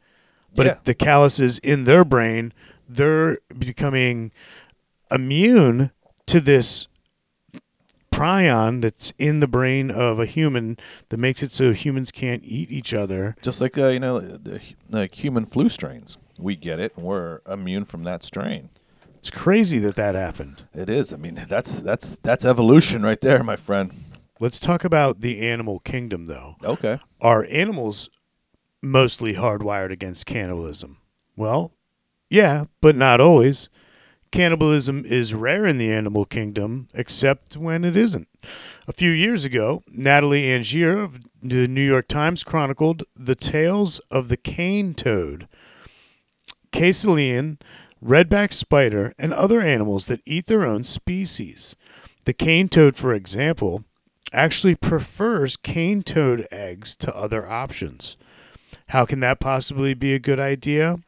but 0.55 0.67
Yeah. 0.67 0.77
the 0.85 0.95
calluses 0.95 1.59
in 1.59 1.85
their 1.85 2.05
brain. 2.05 2.53
They're 2.89 3.39
becoming 3.59 4.33
immune 5.11 5.91
to 6.27 6.41
this 6.41 6.89
prion 8.13 8.81
that's 8.83 9.13
in 9.19 9.41
the 9.41 9.47
brain 9.47 9.91
of 9.91 10.19
a 10.19 10.27
human 10.27 10.77
that 11.11 11.19
makes 11.19 11.43
it 11.43 11.53
so 11.53 11.73
humans 11.73 12.11
can't 12.11 12.43
eat 12.45 12.71
each 12.71 12.93
other. 12.95 13.37
Just 13.43 13.61
like 13.61 13.77
uh, 13.79 13.89
you 13.89 14.01
know, 14.01 14.21
the, 14.21 14.61
like 14.91 15.15
human 15.15 15.45
flu 15.47 15.69
strains, 15.69 16.17
we 16.39 16.57
get 16.57 16.81
it, 16.81 16.93
and 16.97 17.05
we're 17.05 17.41
immune 17.49 17.85
from 17.85 18.03
that 18.05 18.25
strain. 18.25 18.71
It's 19.17 19.31
crazy 19.31 19.79
that 19.81 19.97
that 19.97 20.15
happened. 20.15 20.65
It 20.75 20.89
is. 20.89 21.13
I 21.13 21.17
mean, 21.17 21.45
that's 21.49 21.81
that's 21.81 22.17
that's 22.23 22.45
evolution 22.45 23.03
right 23.03 23.21
there, 23.21 23.43
my 23.43 23.57
friend. 23.57 23.93
Let's 24.41 24.61
talk 24.61 24.85
about 24.85 25.21
the 25.21 25.41
animal 25.41 25.81
kingdom, 25.81 26.29
though. 26.29 26.55
Okay. 26.63 27.01
Are 27.21 27.45
animals 27.51 28.09
mostly 28.83 29.35
hardwired 29.35 29.91
against 29.91 30.27
cannibalism? 30.27 30.99
Well, 31.37 31.73
yeah, 32.31 32.65
but 32.81 32.97
not 32.97 33.21
always. 33.21 33.69
Cannibalism 34.31 35.05
is 35.07 35.35
rare 35.35 35.67
in 35.67 35.79
the 35.79 35.91
animal 35.91 36.27
kingdom, 36.27 36.89
except 36.93 37.57
when 37.57 37.85
it 37.85 37.97
isn't. 37.97 38.29
A 38.87 38.93
few 38.93 39.11
years 39.11 39.45
ago, 39.45 39.83
Natalie 39.89 40.51
Angier 40.51 41.03
of 41.03 41.21
the 41.43 41.67
New 41.67 41.85
York 41.85 42.09
Times 42.09 42.45
chronicled 42.45 43.05
the 43.15 43.35
tales 43.35 44.01
of 44.11 44.29
the 44.29 44.37
cane 44.37 44.93
toad, 44.93 45.49
caecilian, 46.73 47.59
redback 48.05 48.53
spider, 48.53 49.15
and 49.19 49.33
other 49.33 49.61
animals 49.61 50.07
that 50.07 50.21
eat 50.27 50.47
their 50.47 50.67
own 50.67 50.85
species. 50.85 51.75
The 52.27 52.35
cane 52.35 52.69
toad, 52.69 52.97
for 52.97 53.15
example, 53.15 53.85
actually 54.33 54.75
prefers 54.75 55.57
cane 55.57 56.03
toad 56.03 56.47
eggs 56.53 56.97
to 56.99 57.17
other 57.17 57.49
options. 57.49 58.19
How 58.89 59.05
can 59.05 59.21
that 59.21 59.41
possibly 59.41 59.95
be 59.95 60.15
a 60.15 60.19
good 60.19 60.41
idea? 60.41 60.99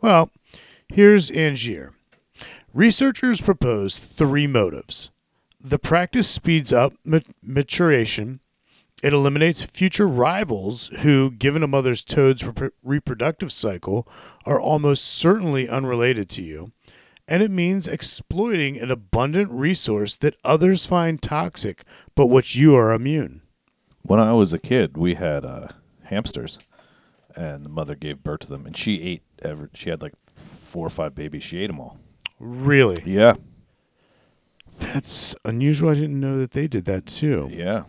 Well, 0.00 0.30
here's 0.88 1.30
Angier. 1.30 1.92
Researchers 2.74 3.40
propose 3.40 3.98
three 3.98 4.46
motives. 4.46 5.10
The 5.60 5.78
practice 5.78 6.28
speeds 6.28 6.72
up 6.72 6.92
ma- 7.04 7.20
maturation. 7.42 8.40
It 9.02 9.12
eliminates 9.12 9.62
future 9.62 10.08
rivals 10.08 10.88
who, 11.00 11.30
given 11.30 11.62
a 11.62 11.68
mother's 11.68 12.04
toad's 12.04 12.44
rep- 12.44 12.72
reproductive 12.82 13.52
cycle, 13.52 14.08
are 14.44 14.60
almost 14.60 15.04
certainly 15.04 15.68
unrelated 15.68 16.28
to 16.30 16.42
you. 16.42 16.72
And 17.28 17.42
it 17.42 17.50
means 17.50 17.86
exploiting 17.86 18.78
an 18.78 18.90
abundant 18.90 19.50
resource 19.50 20.16
that 20.16 20.36
others 20.44 20.86
find 20.86 21.20
toxic, 21.20 21.84
but 22.14 22.26
which 22.26 22.56
you 22.56 22.74
are 22.74 22.92
immune. 22.92 23.42
When 24.02 24.18
I 24.18 24.32
was 24.32 24.52
a 24.52 24.58
kid, 24.58 24.96
we 24.96 25.14
had 25.14 25.44
uh, 25.44 25.68
hamsters, 26.04 26.58
and 27.38 27.64
the 27.64 27.70
mother 27.70 27.94
gave 27.94 28.24
birth 28.24 28.40
to 28.40 28.48
them, 28.48 28.66
and 28.66 28.76
she 28.76 29.00
ate. 29.02 29.22
Every, 29.40 29.68
she 29.72 29.90
had 29.90 30.02
like 30.02 30.14
four 30.34 30.84
or 30.84 30.90
five 30.90 31.14
babies. 31.14 31.44
She 31.44 31.60
ate 31.60 31.68
them 31.68 31.78
all. 31.78 31.96
Really? 32.40 33.00
Yeah. 33.06 33.34
That's 34.80 35.36
unusual. 35.44 35.90
I 35.90 35.94
didn't 35.94 36.18
know 36.18 36.38
that 36.38 36.50
they 36.50 36.66
did 36.66 36.84
that 36.86 37.06
too. 37.06 37.48
Yeah. 37.52 37.84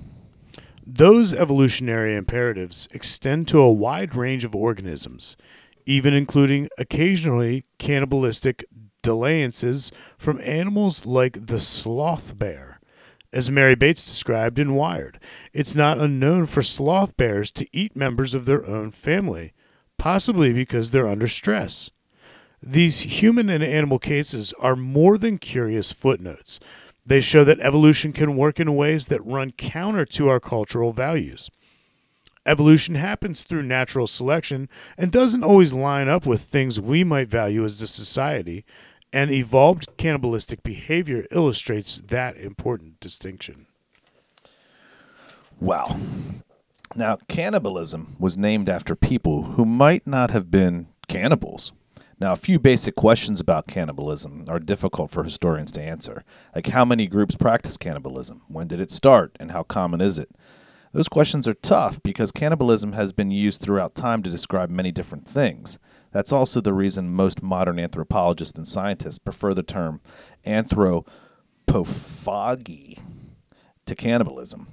Those 0.85 1.33
evolutionary 1.33 2.15
imperatives 2.15 2.87
extend 2.91 3.47
to 3.47 3.59
a 3.59 3.71
wide 3.71 4.15
range 4.15 4.43
of 4.43 4.55
organisms, 4.55 5.35
even 5.85 6.13
including 6.13 6.69
occasionally 6.77 7.65
cannibalistic 7.79 8.65
delayances 9.01 9.91
from 10.17 10.39
animals 10.41 11.05
like 11.07 11.47
the 11.47 11.59
sloth 11.59 12.37
bear. 12.37 12.68
As 13.31 13.51
Mary 13.51 13.75
Bates 13.75 14.05
described 14.05 14.57
in 14.57 14.73
Wired, 14.73 15.19
it's 15.53 15.75
not 15.75 15.99
unknown 15.99 16.47
for 16.47 16.63
sloth 16.63 17.15
bears 17.15 17.51
to 17.51 17.67
eat 17.71 17.95
members 17.95 18.33
of 18.33 18.45
their 18.45 18.65
own 18.65 18.89
family, 18.89 19.53
possibly 19.99 20.51
because 20.51 20.89
they're 20.89 21.07
under 21.07 21.27
stress. 21.27 21.91
These 22.61 23.01
human 23.01 23.47
and 23.49 23.63
animal 23.63 23.99
cases 23.99 24.51
are 24.59 24.75
more 24.75 25.17
than 25.17 25.37
curious 25.37 25.91
footnotes. 25.91 26.59
They 27.05 27.21
show 27.21 27.43
that 27.43 27.59
evolution 27.59 28.13
can 28.13 28.35
work 28.35 28.59
in 28.59 28.75
ways 28.75 29.07
that 29.07 29.25
run 29.25 29.51
counter 29.51 30.05
to 30.05 30.27
our 30.27 30.39
cultural 30.39 30.91
values. 30.91 31.51
Evolution 32.47 32.95
happens 32.95 33.43
through 33.43 33.61
natural 33.61 34.07
selection 34.07 34.67
and 34.97 35.11
doesn't 35.11 35.43
always 35.43 35.71
line 35.71 36.09
up 36.09 36.25
with 36.25 36.41
things 36.41 36.81
we 36.81 37.03
might 37.03 37.27
value 37.27 37.63
as 37.63 37.79
a 37.79 37.87
society, 37.87 38.65
and 39.11 39.31
evolved 39.31 39.87
cannibalistic 39.97 40.63
behavior 40.63 41.25
illustrates 41.31 41.97
that 42.07 42.37
important 42.37 42.99
distinction. 42.99 43.67
Wow. 45.59 45.97
Now, 46.95 47.17
cannibalism 47.27 48.15
was 48.19 48.37
named 48.37 48.69
after 48.69 48.95
people 48.95 49.43
who 49.43 49.65
might 49.65 50.07
not 50.07 50.31
have 50.31 50.49
been 50.49 50.87
cannibals. 51.07 51.71
Now, 52.19 52.33
a 52.33 52.37
few 52.37 52.59
basic 52.59 52.95
questions 52.95 53.39
about 53.39 53.67
cannibalism 53.67 54.45
are 54.49 54.59
difficult 54.59 55.09
for 55.09 55.23
historians 55.23 55.71
to 55.73 55.81
answer, 55.81 56.23
like 56.53 56.67
how 56.67 56.83
many 56.83 57.07
groups 57.07 57.35
practice 57.35 57.77
cannibalism, 57.77 58.41
when 58.47 58.67
did 58.67 58.81
it 58.81 58.91
start, 58.91 59.37
and 59.39 59.51
how 59.51 59.63
common 59.63 60.01
is 60.01 60.17
it? 60.17 60.29
Those 60.91 61.07
questions 61.07 61.47
are 61.47 61.53
tough 61.53 62.01
because 62.03 62.31
cannibalism 62.31 62.93
has 62.93 63.13
been 63.13 63.31
used 63.31 63.61
throughout 63.61 63.95
time 63.95 64.23
to 64.23 64.29
describe 64.29 64.69
many 64.69 64.91
different 64.91 65.27
things. 65.27 65.77
That's 66.11 66.31
also 66.31 66.61
the 66.61 66.73
reason 66.73 67.11
most 67.11 67.43
modern 67.43 67.79
anthropologists 67.79 68.57
and 68.57 68.67
scientists 68.67 69.19
prefer 69.19 69.53
the 69.53 69.63
term 69.63 70.01
anthropophagy 70.45 72.99
to 73.85 73.95
cannibalism. 73.95 74.67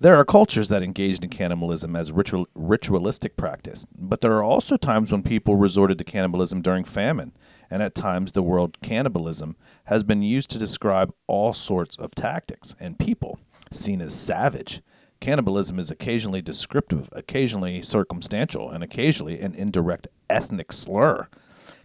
There 0.00 0.16
are 0.16 0.24
cultures 0.24 0.68
that 0.68 0.82
engaged 0.82 1.22
in 1.22 1.30
cannibalism 1.30 1.94
as 1.94 2.10
ritual, 2.10 2.48
ritualistic 2.54 3.36
practice, 3.36 3.86
but 3.96 4.20
there 4.20 4.32
are 4.32 4.42
also 4.42 4.76
times 4.76 5.12
when 5.12 5.22
people 5.22 5.56
resorted 5.56 5.98
to 5.98 6.04
cannibalism 6.04 6.62
during 6.62 6.84
famine, 6.84 7.32
and 7.70 7.82
at 7.82 7.94
times 7.94 8.32
the 8.32 8.42
word 8.42 8.80
cannibalism 8.82 9.56
has 9.84 10.02
been 10.02 10.22
used 10.22 10.50
to 10.50 10.58
describe 10.58 11.14
all 11.26 11.52
sorts 11.52 11.96
of 11.96 12.14
tactics 12.14 12.74
and 12.80 12.98
people 12.98 13.38
seen 13.70 14.02
as 14.02 14.14
savage. 14.14 14.82
Cannibalism 15.24 15.78
is 15.78 15.90
occasionally 15.90 16.42
descriptive, 16.42 17.08
occasionally 17.12 17.80
circumstantial, 17.80 18.68
and 18.68 18.84
occasionally 18.84 19.40
an 19.40 19.54
indirect 19.54 20.06
ethnic 20.28 20.70
slur. 20.70 21.28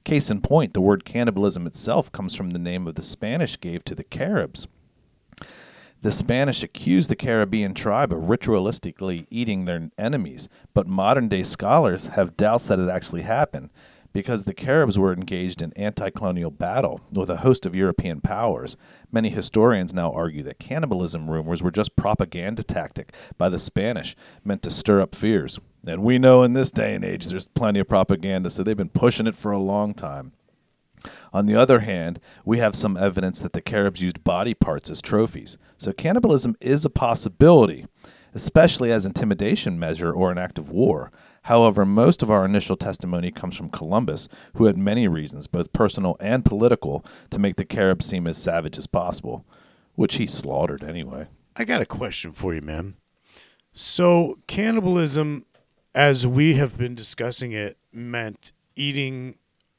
Case 0.03 0.29
in 0.29 0.41
point, 0.41 0.73
the 0.73 0.81
word 0.81 1.05
cannibalism 1.05 1.65
itself 1.65 2.11
comes 2.11 2.35
from 2.35 2.49
the 2.49 2.59
name 2.59 2.85
of 2.85 2.95
the 2.95 3.01
Spanish 3.01 3.57
gave 3.57 3.85
to 3.85 3.95
the 3.95 4.03
Caribs. 4.03 4.67
The 6.01 6.11
Spanish 6.11 6.63
accused 6.63 7.09
the 7.09 7.15
Caribbean 7.15 7.73
tribe 7.73 8.11
of 8.11 8.23
ritualistically 8.23 9.25
eating 9.29 9.63
their 9.63 9.89
enemies, 9.97 10.49
but 10.73 10.85
modern 10.85 11.29
day 11.29 11.43
scholars 11.43 12.07
have 12.07 12.35
doubts 12.35 12.67
that 12.67 12.77
it 12.77 12.89
actually 12.89 13.21
happened 13.21 13.69
because 14.13 14.43
the 14.43 14.53
Caribs 14.53 14.97
were 14.97 15.13
engaged 15.13 15.61
in 15.61 15.73
anti 15.73 16.09
colonial 16.09 16.51
battle 16.51 17.01
with 17.11 17.29
a 17.29 17.37
host 17.37 17.65
of 17.65 17.75
European 17.75 18.21
powers. 18.21 18.75
Many 19.11 19.29
historians 19.29 19.93
now 19.93 20.11
argue 20.11 20.43
that 20.43 20.59
cannibalism 20.59 21.29
rumors 21.29 21.61
were 21.61 21.71
just 21.71 21.95
propaganda 21.95 22.63
tactic 22.63 23.13
by 23.37 23.49
the 23.49 23.59
Spanish 23.59 24.15
meant 24.43 24.61
to 24.63 24.71
stir 24.71 25.01
up 25.01 25.15
fears. 25.15 25.59
And 25.85 26.03
we 26.03 26.19
know 26.19 26.43
in 26.43 26.53
this 26.53 26.71
day 26.71 26.93
and 26.95 27.05
age 27.05 27.27
there's 27.27 27.47
plenty 27.47 27.79
of 27.79 27.87
propaganda, 27.87 28.49
so 28.49 28.63
they've 28.63 28.75
been 28.75 28.89
pushing 28.89 29.27
it 29.27 29.35
for 29.35 29.51
a 29.51 29.59
long 29.59 29.93
time. 29.93 30.33
On 31.31 31.45
the 31.45 31.55
other 31.55 31.79
hand, 31.79 32.19
we 32.43 32.57
have 32.57 32.75
some 32.75 32.97
evidence 32.97 33.39
that 33.39 33.53
the 33.53 33.61
Caribs 33.61 34.01
used 34.01 34.23
body 34.23 34.53
parts 34.53 34.89
as 34.89 35.01
trophies. 35.01 35.57
So 35.77 35.93
cannibalism 35.93 36.57
is 36.59 36.83
a 36.83 36.89
possibility, 36.89 37.85
especially 38.33 38.91
as 38.91 39.05
intimidation 39.05 39.79
measure 39.79 40.11
or 40.11 40.31
an 40.31 40.37
act 40.37 40.57
of 40.57 40.69
war. 40.69 41.11
However, 41.43 41.85
most 41.85 42.21
of 42.21 42.29
our 42.29 42.45
initial 42.45 42.75
testimony 42.75 43.31
comes 43.31 43.55
from 43.55 43.69
Columbus, 43.69 44.27
who 44.55 44.65
had 44.65 44.77
many 44.77 45.07
reasons, 45.07 45.47
both 45.47 45.73
personal 45.73 46.15
and 46.19 46.43
political, 46.45 47.05
to 47.31 47.39
make 47.39 47.55
the 47.55 47.65
Caribs 47.65 48.05
seem 48.05 48.27
as 48.27 48.37
savage 48.37 48.77
as 48.77 48.87
possible, 48.87 49.45
which 49.95 50.15
he 50.15 50.27
slaughtered 50.27 50.83
anyway. 50.83 51.27
I 51.55 51.63
got 51.65 51.81
a 51.81 51.85
question 51.85 52.31
for 52.33 52.53
you, 52.53 52.61
man. 52.61 52.95
So, 53.73 54.39
cannibalism, 54.47 55.45
as 55.95 56.25
we 56.27 56.55
have 56.55 56.77
been 56.77 56.95
discussing 56.95 57.51
it, 57.51 57.77
meant 57.93 58.51
eating 58.75 59.35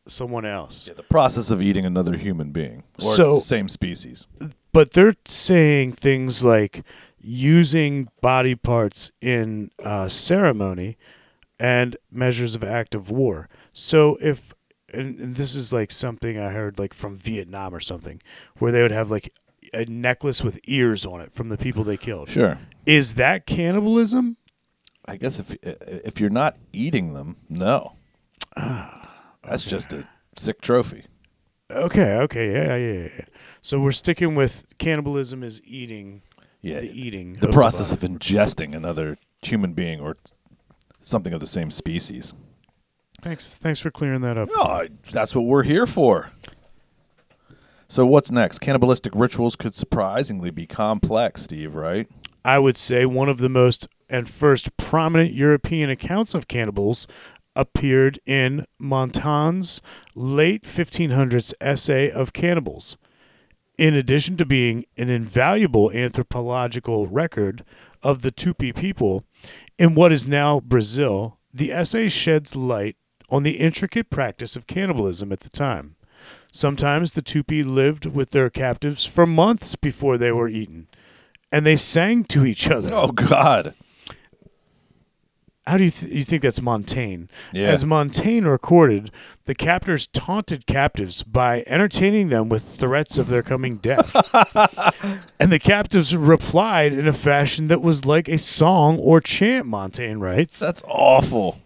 someone 0.07 0.45
else. 0.45 0.89
Yeah, 0.89 0.95
the 0.95 1.03
process 1.03 1.51
of 1.51 1.63
eating 1.63 1.85
another 1.85 2.17
human 2.17 2.51
being 2.51 2.83
or 3.03 3.15
So- 3.15 3.39
same 3.39 3.69
species. 3.69 4.27
But 4.73 4.93
they're 4.93 5.17
saying 5.25 5.93
things 5.93 6.45
like 6.45 6.85
using 7.21 8.09
body 8.21 8.55
parts 8.55 9.11
in 9.21 9.71
uh, 9.83 10.09
ceremony 10.09 10.97
and 11.61 11.97
measures 12.11 12.55
of 12.57 12.65
active 12.65 13.11
war. 13.11 13.49
So, 13.73 14.17
if 14.21 14.53
and, 14.93 15.37
this 15.37 15.55
is 15.55 15.73
like 15.73 15.93
something 15.93 16.37
I 16.39 16.51
heard 16.51 16.79
like 16.79 16.93
from 16.95 17.17
Vietnam 17.17 17.73
or 17.75 17.81
something, 17.81 18.21
where 18.59 18.73
they 18.73 18.83
would 18.83 18.91
have 18.91 19.11
like 19.11 19.33
a 19.73 19.85
necklace 19.85 20.43
with 20.43 20.59
ears 20.65 21.07
on 21.07 21.21
it 21.21 21.33
from 21.33 21.51
the 21.51 21.59
people 21.59 21.85
they 21.85 21.97
killed. 21.97 22.29
Sure. 22.31 22.59
Is 22.87 23.15
that 23.15 23.47
cannibalism? 23.47 24.37
I 25.05 25.17
guess 25.17 25.39
if 25.39 25.55
if 25.63 26.19
you're 26.21 26.31
not 26.31 26.57
eating 26.73 27.13
them, 27.13 27.37
no. 27.49 27.93
Ah, 28.57 29.09
That's 29.45 29.65
just 29.65 29.93
a 29.93 30.07
sick 30.37 30.61
trophy. 30.61 31.05
Okay, 31.71 32.15
okay, 32.17 32.53
yeah, 32.53 32.77
yeah, 32.77 33.09
yeah. 33.17 33.25
So 33.63 33.79
we're 33.81 33.93
sticking 33.93 34.35
with 34.35 34.65
cannibalism 34.79 35.43
is 35.45 35.63
eating 35.65 36.23
Yeah. 36.63 36.81
the 36.81 36.91
eating. 36.91 37.35
the 37.35 37.49
process 37.49 37.91
body. 37.93 38.07
of 38.13 38.19
ingesting 38.19 38.75
another 38.75 39.19
human 39.43 39.73
being 39.75 40.01
or 40.01 40.17
something 41.01 41.33
of 41.33 41.41
the 41.41 41.47
same 41.47 41.71
species. 41.71 42.33
Thanks, 43.23 43.55
thanks 43.55 43.81
for 43.81 43.91
clearing 43.91 44.23
that 44.23 44.39
up. 44.39 44.49
I- 44.57 44.89
that's 45.13 45.35
what 45.35 45.45
we're 45.45 45.63
here 45.65 45.87
for. 45.87 46.31
So 47.89 48.07
what's 48.07 48.31
next? 48.31 48.61
Cannibalistic 48.61 49.13
rituals 49.17 49.57
could 49.57 49.75
surprisingly 49.75 50.51
be 50.51 50.67
complex, 50.67 51.43
Steve, 51.43 51.75
right? 51.75 52.09
I 52.45 52.59
would 52.59 52.77
say 52.77 53.05
one 53.05 53.29
of 53.29 53.39
the 53.39 53.49
most 53.49 53.89
and 54.09 54.29
first 54.29 54.77
prominent 54.77 55.33
European 55.33 55.91
accounts 55.91 56.35
of 56.35 56.49
cannibals 56.49 57.07
appeared 57.57 58.21
in 58.27 58.65
Montaigne's 58.79 59.83
late 60.15 60.63
1500s 60.63 61.53
essay 61.61 62.11
of 62.11 62.33
cannibals. 62.33 62.97
In 63.77 63.95
addition 63.95 64.37
to 64.37 64.47
being 64.47 64.85
an 64.97 65.09
invaluable 65.09 65.91
anthropological 65.91 67.07
record 67.07 67.65
of 68.03 68.23
the 68.23 68.31
Tupi 68.31 68.75
people 68.75 69.25
in 69.81 69.95
what 69.95 70.13
is 70.13 70.29
now 70.29 70.61
Brazil, 70.61 71.39
the 71.55 71.73
essay 71.73 72.11
sheds 72.11 72.55
light 72.55 72.97
on 73.31 73.45
the 73.45 73.53
intricate 73.53 74.11
practice 74.11 74.55
of 74.55 74.67
cannibalism 74.67 75.33
at 75.33 75.41
the 75.41 75.49
time. 75.49 75.97
Sometimes 76.53 77.13
the 77.13 77.23
Tupi 77.23 77.65
lived 77.65 78.05
with 78.05 78.31
their 78.31 78.51
captives 78.51 79.07
for 79.07 79.27
months 79.27 79.77
before 79.77 80.19
they 80.19 80.33
were 80.33 80.49
eaten, 80.49 80.87
and 81.51 81.65
they 81.65 81.77
sang 81.77 82.25
to 82.25 82.45
each 82.45 82.71
other. 82.71 82.91
Oh 82.93 83.13
God. 83.13 83.73
How 85.67 85.77
do 85.77 85.85
you, 85.85 85.91
th- 85.91 86.13
you 86.13 86.25
think 86.25 86.43
that's 86.43 86.63
Montaigne? 86.63 87.25
Yeah. 87.53 87.67
As 87.67 87.85
Montaigne 87.85 88.47
recorded, 88.47 89.11
the 89.45 89.55
captors 89.55 90.07
taunted 90.07 90.67
captives 90.67 91.23
by 91.23 91.63
entertaining 91.67 92.29
them 92.29 92.49
with 92.49 92.63
threats 92.63 93.19
of 93.19 93.29
their 93.29 93.43
coming 93.43 93.77
death. 93.77 94.15
and 95.39 95.53
the 95.53 95.59
captives 95.59 96.17
replied 96.17 96.93
in 96.93 97.07
a 97.07 97.13
fashion 97.13 97.69
that 97.69 97.83
was 97.83 98.05
like 98.05 98.29
a 98.29 98.39
song 98.39 98.99
or 98.99 99.21
chant, 99.21 99.67
Montaigne 99.67 100.19
writes. 100.19 100.59
That's 100.59 100.83
awful. 100.87 101.59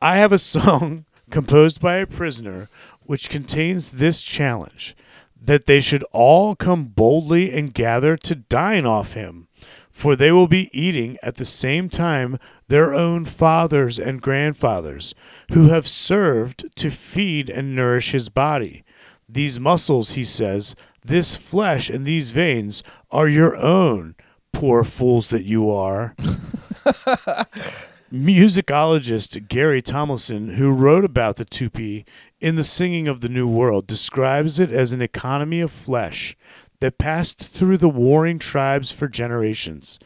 I 0.00 0.16
have 0.16 0.32
a 0.32 0.38
song 0.38 1.04
composed 1.30 1.80
by 1.80 1.96
a 1.96 2.06
prisoner 2.06 2.68
which 3.02 3.30
contains 3.30 3.92
this 3.92 4.22
challenge 4.22 4.96
that 5.40 5.66
they 5.66 5.80
should 5.80 6.02
all 6.12 6.56
come 6.56 6.84
boldly 6.84 7.52
and 7.52 7.72
gather 7.72 8.16
to 8.16 8.34
dine 8.34 8.84
off 8.84 9.12
him, 9.12 9.48
for 9.96 10.14
they 10.14 10.30
will 10.30 10.46
be 10.46 10.68
eating 10.78 11.16
at 11.22 11.36
the 11.36 11.44
same 11.46 11.88
time 11.88 12.38
their 12.68 12.92
own 12.92 13.24
fathers 13.24 13.98
and 13.98 14.20
grandfathers, 14.20 15.14
who 15.54 15.68
have 15.68 15.88
served 15.88 16.66
to 16.76 16.90
feed 16.90 17.48
and 17.48 17.74
nourish 17.74 18.10
his 18.10 18.28
body. 18.28 18.84
These 19.26 19.58
muscles, 19.58 20.10
he 20.10 20.22
says, 20.22 20.76
this 21.02 21.34
flesh 21.38 21.88
and 21.88 22.04
these 22.04 22.30
veins 22.30 22.82
are 23.10 23.26
your 23.26 23.56
own, 23.56 24.16
poor 24.52 24.84
fools 24.84 25.30
that 25.30 25.44
you 25.44 25.70
are. 25.70 26.14
Musicologist 28.12 29.48
Gary 29.48 29.80
Tomlinson, 29.80 30.50
who 30.56 30.72
wrote 30.72 31.06
about 31.06 31.36
the 31.36 31.46
Tupi 31.46 32.04
in 32.38 32.56
The 32.56 32.64
Singing 32.64 33.08
of 33.08 33.22
the 33.22 33.30
New 33.30 33.48
World, 33.48 33.86
describes 33.86 34.60
it 34.60 34.70
as 34.70 34.92
an 34.92 35.00
economy 35.00 35.60
of 35.60 35.72
flesh 35.72 36.36
that 36.80 36.98
passed 36.98 37.48
through 37.48 37.78
the 37.78 37.88
warring 37.88 38.38
tribes 38.38 38.92
for 38.92 39.08
generations. 39.08 39.98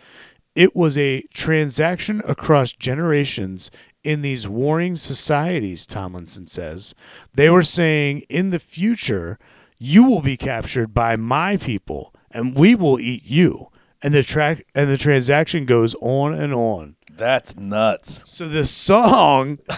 It 0.55 0.75
was 0.75 0.99
a 0.99 1.23
transaction 1.33 2.23
across 2.27 2.73
generations 2.73 3.71
in 4.03 4.23
these 4.23 4.49
warring 4.49 4.97
societies, 4.97 5.87
Tomlinson 5.87 6.47
says. 6.47 6.95
They 7.35 7.51
were 7.51 7.63
saying, 7.63 8.23
in 8.29 8.51
the 8.51 8.59
future, 8.59 9.39
you 9.79 10.05
will 10.05 10.23
be 10.23 10.37
captured 10.37 10.93
by 10.93 11.17
my 11.17 11.57
people, 11.57 12.15
and 12.31 12.57
we 12.57 12.75
will 12.75 12.99
eat 12.99 13.25
you. 13.25 13.69
And 14.03 14.15
the 14.15 14.23
track 14.23 14.65
and 14.75 14.89
the 14.89 14.97
transaction 14.97 15.67
goes 15.67 15.95
on 16.01 16.33
and 16.33 16.55
on. 16.55 16.97
That's 17.21 17.55
nuts. 17.55 18.23
So 18.25 18.49
this 18.49 18.71
song, 18.71 19.59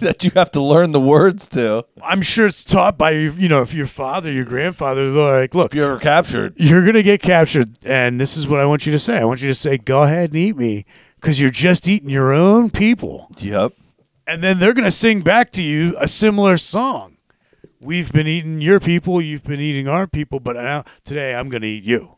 that 0.00 0.24
you 0.24 0.32
have 0.34 0.50
to 0.50 0.60
learn 0.60 0.90
the 0.90 0.98
words 0.98 1.46
to. 1.50 1.84
I'm 2.02 2.20
sure 2.20 2.48
it's 2.48 2.64
taught 2.64 2.98
by 2.98 3.10
you 3.12 3.48
know, 3.48 3.62
if 3.62 3.72
your 3.72 3.86
father, 3.86 4.28
your 4.32 4.44
grandfather, 4.44 5.12
they're 5.12 5.40
like, 5.40 5.54
look, 5.54 5.70
If 5.70 5.76
you're 5.76 6.00
captured, 6.00 6.54
you're 6.56 6.84
gonna 6.84 7.04
get 7.04 7.22
captured, 7.22 7.78
and 7.84 8.20
this 8.20 8.36
is 8.36 8.48
what 8.48 8.58
I 8.58 8.66
want 8.66 8.86
you 8.86 8.90
to 8.92 8.98
say. 8.98 9.18
I 9.18 9.24
want 9.24 9.40
you 9.40 9.46
to 9.46 9.54
say, 9.54 9.78
"Go 9.78 10.02
ahead 10.02 10.30
and 10.30 10.36
eat 10.36 10.56
me," 10.56 10.84
because 11.20 11.40
you're 11.40 11.50
just 11.50 11.86
eating 11.86 12.10
your 12.10 12.32
own 12.32 12.70
people, 12.70 13.28
yep. 13.38 13.72
and 14.26 14.42
then 14.42 14.58
they're 14.58 14.74
gonna 14.74 14.90
sing 14.90 15.20
back 15.20 15.52
to 15.52 15.62
you 15.62 15.94
a 16.00 16.08
similar 16.08 16.56
song. 16.56 17.18
We've 17.80 18.10
been 18.10 18.26
eating 18.26 18.60
your 18.60 18.80
people, 18.80 19.20
you've 19.20 19.44
been 19.44 19.60
eating 19.60 19.86
our 19.86 20.08
people, 20.08 20.40
but 20.40 20.56
now 20.56 20.82
today 21.04 21.36
I'm 21.36 21.48
gonna 21.48 21.66
eat 21.66 21.84
you. 21.84 22.16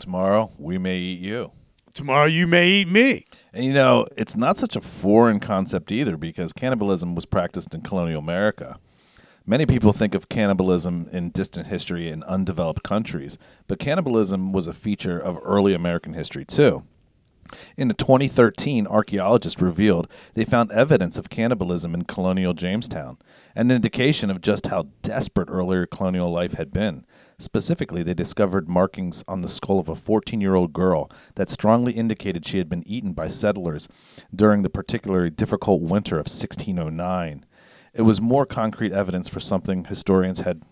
Tomorrow 0.00 0.50
we 0.58 0.78
may 0.78 0.96
eat 0.96 1.20
you. 1.20 1.50
Tomorrow 1.94 2.26
you 2.26 2.46
may 2.46 2.68
eat 2.70 2.88
me. 2.88 3.24
And 3.52 3.64
you 3.64 3.72
know, 3.72 4.06
it's 4.16 4.36
not 4.36 4.56
such 4.56 4.76
a 4.76 4.80
foreign 4.80 5.40
concept 5.40 5.92
either 5.92 6.16
because 6.16 6.52
cannibalism 6.52 7.14
was 7.14 7.26
practiced 7.26 7.74
in 7.74 7.82
colonial 7.82 8.18
America. 8.18 8.78
Many 9.44 9.66
people 9.66 9.92
think 9.92 10.14
of 10.14 10.28
cannibalism 10.28 11.08
in 11.12 11.30
distant 11.30 11.66
history 11.66 12.08
in 12.08 12.22
undeveloped 12.22 12.82
countries, 12.82 13.38
but 13.66 13.78
cannibalism 13.78 14.52
was 14.52 14.68
a 14.68 14.72
feature 14.72 15.18
of 15.18 15.38
early 15.42 15.74
American 15.74 16.14
history 16.14 16.44
too. 16.44 16.84
In 17.76 17.90
a 17.90 17.94
2013, 17.94 18.86
archaeologists 18.86 19.60
revealed 19.60 20.08
they 20.34 20.44
found 20.44 20.72
evidence 20.72 21.18
of 21.18 21.28
cannibalism 21.28 21.92
in 21.92 22.04
colonial 22.04 22.54
Jamestown, 22.54 23.18
an 23.54 23.70
indication 23.70 24.30
of 24.30 24.40
just 24.40 24.68
how 24.68 24.86
desperate 25.02 25.50
earlier 25.50 25.84
colonial 25.84 26.30
life 26.30 26.54
had 26.54 26.72
been. 26.72 27.04
Specifically, 27.42 28.04
they 28.04 28.14
discovered 28.14 28.68
markings 28.68 29.24
on 29.26 29.42
the 29.42 29.48
skull 29.48 29.80
of 29.80 29.88
a 29.88 29.96
14 29.96 30.40
year 30.40 30.54
old 30.54 30.72
girl 30.72 31.10
that 31.34 31.50
strongly 31.50 31.92
indicated 31.92 32.46
she 32.46 32.58
had 32.58 32.68
been 32.68 32.86
eaten 32.86 33.12
by 33.14 33.26
settlers 33.26 33.88
during 34.32 34.62
the 34.62 34.70
particularly 34.70 35.28
difficult 35.28 35.82
winter 35.82 36.14
of 36.16 36.26
1609. 36.26 37.44
It 37.94 38.02
was 38.02 38.20
more 38.20 38.46
concrete 38.46 38.92
evidence 38.92 39.28
for 39.28 39.40
something 39.40 39.84
historians 39.84 40.40
had 40.40 40.62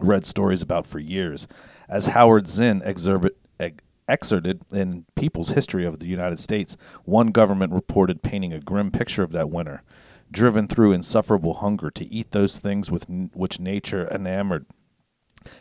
read 0.00 0.26
stories 0.26 0.62
about 0.62 0.86
for 0.86 1.00
years. 1.00 1.48
As 1.88 2.06
Howard 2.06 2.46
Zinn 2.46 2.82
exerb- 2.82 3.30
ex- 3.58 3.82
excerpted 4.08 4.62
in 4.72 5.06
People's 5.16 5.50
History 5.50 5.84
of 5.84 5.98
the 5.98 6.06
United 6.06 6.38
States, 6.38 6.76
one 7.04 7.28
government 7.28 7.72
reported 7.72 8.22
painting 8.22 8.52
a 8.52 8.60
grim 8.60 8.92
picture 8.92 9.24
of 9.24 9.32
that 9.32 9.50
winter, 9.50 9.82
driven 10.30 10.68
through 10.68 10.92
insufferable 10.92 11.54
hunger 11.54 11.90
to 11.90 12.06
eat 12.06 12.30
those 12.30 12.60
things 12.60 12.92
with 12.92 13.10
n- 13.10 13.30
which 13.34 13.58
nature 13.58 14.08
enamored 14.12 14.66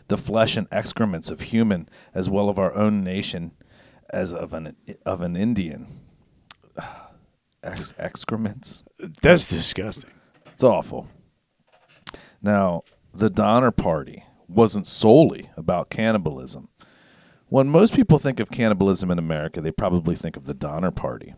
the 0.08 0.18
flesh 0.18 0.58
and 0.58 0.68
excrements 0.72 1.32
of 1.32 1.42
human 1.42 1.90
as 2.14 2.30
well 2.30 2.50
of 2.50 2.60
our 2.60 2.74
own 2.76 3.04
nation 3.04 3.52
as 4.10 4.32
of 4.32 4.54
an 4.54 4.76
of 5.06 5.22
an 5.22 5.36
Indian. 5.36 5.88
Ex- 7.64 7.96
excrements. 7.98 8.84
That's 9.24 9.48
disgusting. 9.50 10.12
It's 10.54 10.64
awful. 10.64 11.08
Now, 12.42 12.84
the 13.12 13.32
Donner 13.32 13.72
Party 13.72 14.24
wasn't 14.48 14.88
solely 14.88 15.50
about 15.58 15.90
cannibalism. 15.90 16.70
When 17.48 17.68
most 17.68 17.96
people 17.96 18.20
think 18.20 18.40
of 18.40 18.52
cannibalism 18.52 19.10
in 19.10 19.20
America, 19.20 19.62
they 19.62 19.72
probably 19.72 20.16
think 20.16 20.38
of 20.38 20.46
the 20.46 20.54
Donner 20.54 20.92
Party, 20.92 21.34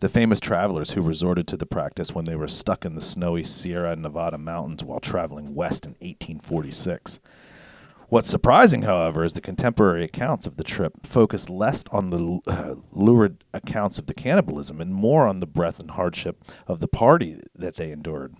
the 0.00 0.08
famous 0.08 0.40
travelers 0.40 0.90
who 0.92 1.02
resorted 1.02 1.46
to 1.48 1.56
the 1.56 1.66
practice 1.66 2.14
when 2.14 2.24
they 2.24 2.36
were 2.36 2.48
stuck 2.48 2.84
in 2.84 2.94
the 2.94 3.00
snowy 3.00 3.42
Sierra 3.42 3.96
Nevada 3.96 4.38
mountains 4.38 4.84
while 4.84 5.00
traveling 5.00 5.54
west 5.54 5.84
in 5.84 5.92
1846. 5.92 7.20
What's 8.08 8.30
surprising, 8.30 8.82
however, 8.82 9.24
is 9.24 9.32
the 9.32 9.40
contemporary 9.40 10.04
accounts 10.04 10.46
of 10.46 10.56
the 10.56 10.62
trip 10.62 10.92
focus 11.04 11.50
less 11.50 11.82
on 11.90 12.10
the 12.10 12.40
uh, 12.46 12.74
lurid 12.92 13.42
accounts 13.52 13.98
of 13.98 14.06
the 14.06 14.14
cannibalism 14.14 14.80
and 14.80 14.94
more 14.94 15.26
on 15.26 15.40
the 15.40 15.46
breadth 15.46 15.80
and 15.80 15.90
hardship 15.90 16.44
of 16.68 16.78
the 16.78 16.86
party 16.86 17.40
that 17.56 17.74
they 17.74 17.90
endured. 17.90 18.36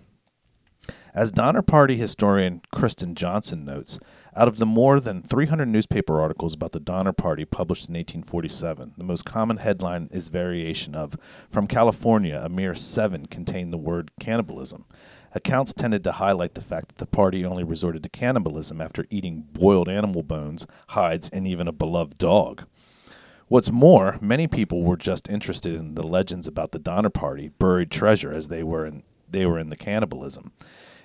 As 1.13 1.33
Donner 1.33 1.63
Party 1.63 1.97
historian 1.97 2.61
Kristin 2.73 3.15
Johnson 3.15 3.65
notes, 3.65 3.99
out 4.37 4.47
of 4.47 4.59
the 4.59 4.67
more 4.67 5.01
than 5.01 5.23
300 5.23 5.67
newspaper 5.67 6.21
articles 6.21 6.55
about 6.55 6.71
the 6.71 6.79
Donner 6.79 7.13
Party 7.13 7.45
published 7.45 7.89
in 7.89 7.95
1847, 7.95 8.95
the 8.97 9.03
most 9.03 9.25
common 9.25 9.57
headline 9.57 10.09
is 10.13 10.29
variation 10.29 10.95
of 10.95 11.17
From 11.51 11.67
California, 11.67 12.41
a 12.41 12.49
mere 12.49 12.75
seven 12.77 13.27
contain 13.27 13.73
the 13.73 13.79
word 13.79 14.13
cannibalism. 14.21 14.85
Accounts 15.35 15.75
tended 15.75 16.05
to 16.05 16.13
highlight 16.13 16.55
the 16.55 16.61
fact 16.61 16.89
that 16.89 16.99
the 16.99 17.07
party 17.07 17.45
only 17.45 17.65
resorted 17.65 18.03
to 18.03 18.09
cannibalism 18.09 18.81
after 18.81 19.05
eating 19.11 19.45
boiled 19.53 19.89
animal 19.89 20.23
bones, 20.23 20.67
hides, 20.89 21.29
and 21.29 21.47
even 21.47 21.69
a 21.69 21.73
beloved 21.73 22.19
dog. 22.19 22.65
What's 23.49 23.71
more, 23.71 24.19
many 24.21 24.49
people 24.49 24.83
were 24.83 24.97
just 24.97 25.29
interested 25.29 25.75
in 25.75 25.95
the 25.95 26.03
legends 26.03 26.49
about 26.49 26.73
the 26.73 26.81
Donner 26.81 27.11
Party, 27.11 27.49
buried 27.49 27.91
treasure, 27.91 28.33
as 28.33 28.49
they 28.49 28.63
were 28.63 28.85
in 28.87 29.03
they 29.29 29.45
were 29.45 29.59
in 29.59 29.71
the 29.71 29.77
cannibalism. 29.77 30.53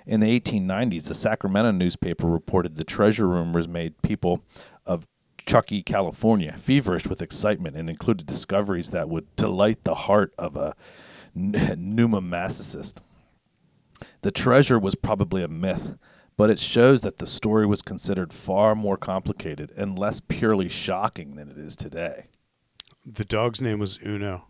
In 0.06 0.20
the 0.20 0.40
1890s, 0.40 1.08
the 1.08 1.14
Sacramento 1.14 1.72
newspaper 1.72 2.26
reported 2.26 2.76
the 2.76 2.84
treasure 2.84 3.28
rumors 3.28 3.68
made 3.68 4.00
people 4.02 4.42
of 4.86 5.06
Truckee, 5.44 5.82
California, 5.82 6.54
feverish 6.56 7.06
with 7.06 7.22
excitement 7.22 7.76
and 7.76 7.88
included 7.88 8.26
discoveries 8.26 8.90
that 8.90 9.08
would 9.08 9.34
delight 9.36 9.84
the 9.84 9.94
heart 9.94 10.32
of 10.38 10.56
a 10.56 10.74
numismatist. 11.36 13.00
The 14.22 14.30
treasure 14.30 14.78
was 14.78 14.94
probably 14.94 15.42
a 15.42 15.48
myth, 15.48 15.94
but 16.36 16.50
it 16.50 16.58
shows 16.58 17.00
that 17.02 17.18
the 17.18 17.26
story 17.26 17.66
was 17.66 17.82
considered 17.82 18.32
far 18.32 18.74
more 18.74 18.96
complicated 18.96 19.72
and 19.76 19.98
less 19.98 20.20
purely 20.20 20.68
shocking 20.68 21.36
than 21.36 21.48
it 21.50 21.58
is 21.58 21.76
today. 21.76 22.26
The 23.04 23.24
dog's 23.24 23.60
name 23.60 23.78
was 23.78 23.98
Uno. 24.04 24.44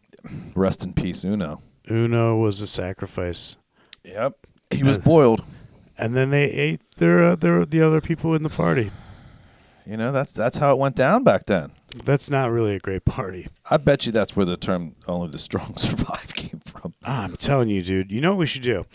Rest 0.55 0.85
in 0.85 0.93
peace, 0.93 1.25
Uno. 1.25 1.63
Uno 1.91 2.37
was 2.37 2.61
a 2.61 2.67
sacrifice, 2.67 3.57
Yep. 4.05 4.37
He 4.71 4.83
was 4.83 4.99
boiled. 4.99 5.43
and 5.99 6.15
then 6.17 6.31
they 6.31 6.45
ate 6.51 6.81
their 6.97 7.23
uh, 7.23 7.37
their 7.37 7.65
the 7.67 7.81
other 7.83 8.01
people 8.01 8.35
in 8.35 8.43
the 8.43 8.49
party. 8.49 8.91
You 9.87 9.97
know, 9.97 10.13
that's 10.13 10.33
that's 10.33 10.59
how 10.59 10.73
it 10.73 10.79
went 10.79 10.95
down 10.97 11.25
back 11.25 11.47
then. 11.47 11.73
That's 12.05 12.31
not 12.31 12.51
really 12.51 12.75
a 12.75 12.79
great 12.79 13.05
party. 13.05 13.49
I 13.71 13.77
bet 13.77 14.07
you 14.07 14.13
that's 14.13 14.35
where 14.37 14.47
the 14.47 14.57
term 14.57 14.95
"only 15.09 15.29
the 15.31 15.39
strong 15.39 15.77
survive" 15.77 16.33
came 16.35 16.61
from. 16.65 16.95
Ah, 17.05 17.25
I'm 17.25 17.37
telling 17.37 17.69
you, 17.69 17.83
dude. 17.83 18.11
You 18.13 18.21
know 18.21 18.31
what 18.31 18.39
we 18.39 18.47
should 18.47 18.63
do? 18.63 18.87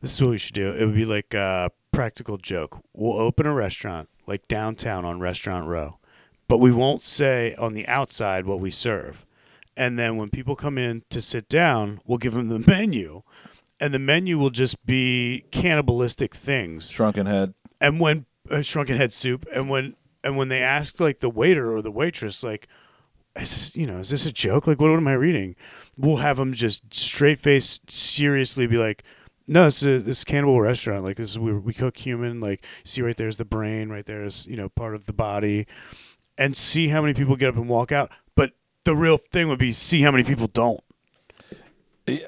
This 0.00 0.14
is 0.14 0.20
what 0.20 0.30
we 0.30 0.38
should 0.38 0.54
do. 0.54 0.70
It 0.70 0.84
would 0.84 0.94
be 0.94 1.04
like 1.04 1.34
a 1.34 1.70
practical 1.92 2.38
joke. 2.38 2.78
We'll 2.92 3.18
open 3.18 3.46
a 3.46 3.52
restaurant 3.52 4.08
like 4.26 4.46
downtown 4.46 5.04
on 5.04 5.20
Restaurant 5.20 5.66
Row, 5.66 5.98
but 6.46 6.58
we 6.58 6.70
won't 6.70 7.02
say 7.02 7.54
on 7.54 7.72
the 7.72 7.86
outside 7.88 8.46
what 8.46 8.60
we 8.60 8.70
serve. 8.70 9.24
And 9.76 9.98
then 9.98 10.16
when 10.16 10.28
people 10.28 10.56
come 10.56 10.76
in 10.76 11.02
to 11.10 11.20
sit 11.20 11.48
down, 11.48 12.00
we'll 12.04 12.18
give 12.18 12.34
them 12.34 12.48
the 12.48 12.58
menu, 12.58 13.22
and 13.80 13.94
the 13.94 13.98
menu 13.98 14.38
will 14.38 14.50
just 14.50 14.84
be 14.84 15.44
cannibalistic 15.50 16.34
things. 16.34 16.90
Shrunken 16.90 17.26
head. 17.26 17.54
And 17.80 18.00
when 18.00 18.26
uh, 18.50 18.62
shrunken 18.62 18.96
head 18.96 19.12
soup, 19.12 19.46
and 19.54 19.70
when 19.70 19.94
and 20.24 20.36
when 20.36 20.48
they 20.48 20.62
ask 20.62 21.00
like 21.00 21.20
the 21.20 21.30
waiter 21.30 21.72
or 21.72 21.80
the 21.80 21.92
waitress, 21.92 22.42
like, 22.42 22.68
is 23.36 23.50
this, 23.50 23.76
you 23.76 23.86
know, 23.86 23.98
is 23.98 24.10
this 24.10 24.26
a 24.26 24.32
joke? 24.32 24.66
Like, 24.66 24.80
what, 24.80 24.90
what 24.90 24.96
am 24.96 25.08
I 25.08 25.12
reading? 25.12 25.54
We'll 25.96 26.16
have 26.16 26.38
them 26.38 26.52
just 26.52 26.92
straight 26.92 27.38
face, 27.38 27.80
seriously 27.88 28.66
be 28.66 28.78
like, 28.78 29.04
no, 29.48 29.64
this 29.64 29.82
is 29.82 30.00
a, 30.00 30.04
this 30.04 30.24
cannibal 30.24 30.60
restaurant. 30.60 31.04
Like, 31.04 31.16
this 31.16 31.30
is 31.30 31.38
we, 31.38 31.52
we 31.52 31.72
cook 31.72 31.96
human. 31.96 32.40
Like, 32.40 32.64
see 32.84 33.02
right 33.02 33.16
there's 33.16 33.38
the 33.38 33.44
brain. 33.44 33.88
Right 33.88 34.06
there 34.06 34.22
is 34.22 34.46
you 34.46 34.56
know 34.56 34.68
part 34.68 34.94
of 34.94 35.06
the 35.06 35.12
body, 35.12 35.66
and 36.36 36.56
see 36.56 36.88
how 36.88 37.00
many 37.00 37.14
people 37.14 37.36
get 37.36 37.48
up 37.48 37.56
and 37.56 37.68
walk 37.68 37.90
out. 37.90 38.10
But 38.34 38.52
the 38.84 38.94
real 38.94 39.16
thing 39.16 39.48
would 39.48 39.58
be 39.58 39.72
see 39.72 40.02
how 40.02 40.10
many 40.10 40.24
people 40.24 40.46
don't. 40.46 40.80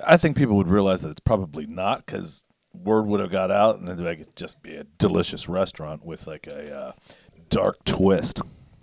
I 0.06 0.16
think 0.16 0.37
people 0.37 0.56
would 0.56 0.68
realize 0.68 1.00
that 1.02 1.11
it's 1.11 1.20
probably 1.20 1.66
not 1.66 2.04
because 2.04 2.44
word 2.74 3.06
would 3.06 3.20
have 3.20 3.30
got 3.30 3.50
out 3.50 3.78
and 3.78 3.88
then 3.88 3.98
it 4.06 4.16
could 4.16 4.37
just 4.37 4.62
be 4.62 4.76
a 4.76 4.85
delicious 4.98 5.48
restaurant 5.48 6.04
with 6.04 6.26
like 6.26 6.46
a 6.46 6.74
uh, 6.74 6.92
dark 7.48 7.83
twist. 7.85 8.42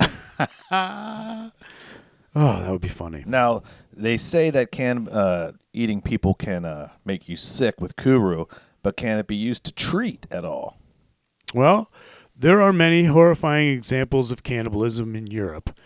Oh, 2.34 2.62
that 2.62 2.70
would 2.70 2.80
be 2.80 2.88
funny. 2.88 3.24
Now 3.26 3.62
they 3.92 4.16
say 4.16 4.50
that 4.50 4.70
can 4.70 5.08
uh, 5.08 5.52
eating 5.78 6.02
people 6.02 6.34
can 6.34 6.64
uh, 6.64 6.90
make 7.04 7.28
you 7.28 7.36
sick 7.36 7.80
with 7.80 7.96
kuru, 7.96 8.46
but 8.82 8.96
can 8.96 9.18
it 9.18 9.26
be 9.26 9.36
used 9.36 9.64
to 9.64 9.72
treat 9.72 10.26
at 10.30 10.44
all? 10.44 10.78
Well, 11.54 11.90
there 12.36 12.60
are 12.60 12.72
many 12.72 13.04
horrifying 13.04 13.70
examples 13.70 14.30
of 14.30 14.42
cannibalism 14.42 15.14
in 15.14 15.26
Europe 15.28 15.76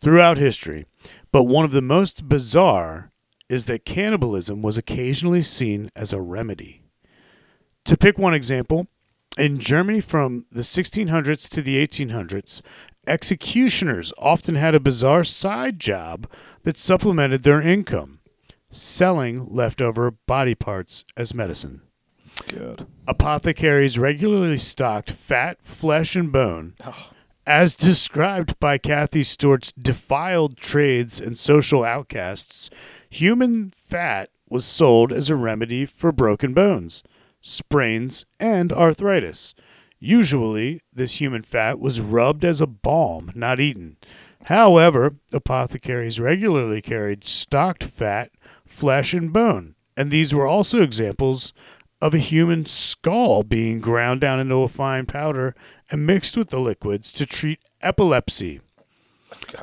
throughout 0.00 0.38
history, 0.38 0.86
but 1.32 1.44
one 1.44 1.64
of 1.64 1.72
the 1.72 1.82
most 1.82 2.28
bizarre 2.28 3.10
is 3.48 3.64
that 3.64 3.84
cannibalism 3.84 4.62
was 4.62 4.78
occasionally 4.78 5.42
seen 5.42 5.90
as 5.96 6.12
a 6.12 6.20
remedy. 6.20 6.82
To 7.86 7.96
pick 7.96 8.18
one 8.18 8.34
example, 8.34 8.86
in 9.38 9.58
Germany 9.58 10.00
from 10.00 10.44
the 10.50 10.62
1600s 10.62 11.48
to 11.50 11.62
the 11.62 11.84
1800s, 11.86 12.60
executioners 13.06 14.12
often 14.18 14.56
had 14.56 14.74
a 14.74 14.80
bizarre 14.80 15.24
side 15.24 15.78
job 15.78 16.28
that 16.64 16.76
supplemented 16.76 17.42
their 17.42 17.62
income, 17.62 18.17
selling 18.70 19.46
leftover 19.46 20.10
body 20.10 20.54
parts 20.54 21.04
as 21.16 21.34
medicine. 21.34 21.82
Good. 22.46 22.86
Apothecaries 23.06 23.98
regularly 23.98 24.58
stocked 24.58 25.10
fat, 25.10 25.58
flesh, 25.62 26.14
and 26.16 26.32
bone. 26.32 26.74
As 27.46 27.74
described 27.74 28.58
by 28.60 28.78
Kathy 28.78 29.22
Stuart's 29.22 29.72
Defiled 29.72 30.56
Trades 30.56 31.18
and 31.18 31.38
Social 31.38 31.82
Outcasts, 31.82 32.68
human 33.08 33.70
fat 33.70 34.30
was 34.48 34.64
sold 34.64 35.12
as 35.12 35.30
a 35.30 35.36
remedy 35.36 35.84
for 35.84 36.12
broken 36.12 36.52
bones, 36.52 37.02
sprains, 37.40 38.26
and 38.38 38.72
arthritis. 38.72 39.54
Usually, 39.98 40.80
this 40.92 41.20
human 41.20 41.42
fat 41.42 41.80
was 41.80 42.00
rubbed 42.00 42.44
as 42.44 42.60
a 42.60 42.66
balm, 42.66 43.32
not 43.34 43.60
eaten. 43.60 43.96
However, 44.44 45.16
apothecaries 45.32 46.20
regularly 46.20 46.80
carried 46.80 47.24
stocked 47.24 47.84
fat, 47.84 48.30
flesh, 48.68 49.14
and 49.14 49.32
bone, 49.32 49.74
and 49.96 50.10
these 50.10 50.32
were 50.32 50.46
also 50.46 50.82
examples 50.82 51.52
of 52.00 52.14
a 52.14 52.18
human 52.18 52.64
skull 52.64 53.42
being 53.42 53.80
ground 53.80 54.20
down 54.20 54.38
into 54.38 54.56
a 54.56 54.68
fine 54.68 55.06
powder 55.06 55.54
and 55.90 56.06
mixed 56.06 56.36
with 56.36 56.50
the 56.50 56.60
liquids 56.60 57.12
to 57.12 57.26
treat 57.26 57.58
epilepsy. 57.80 58.60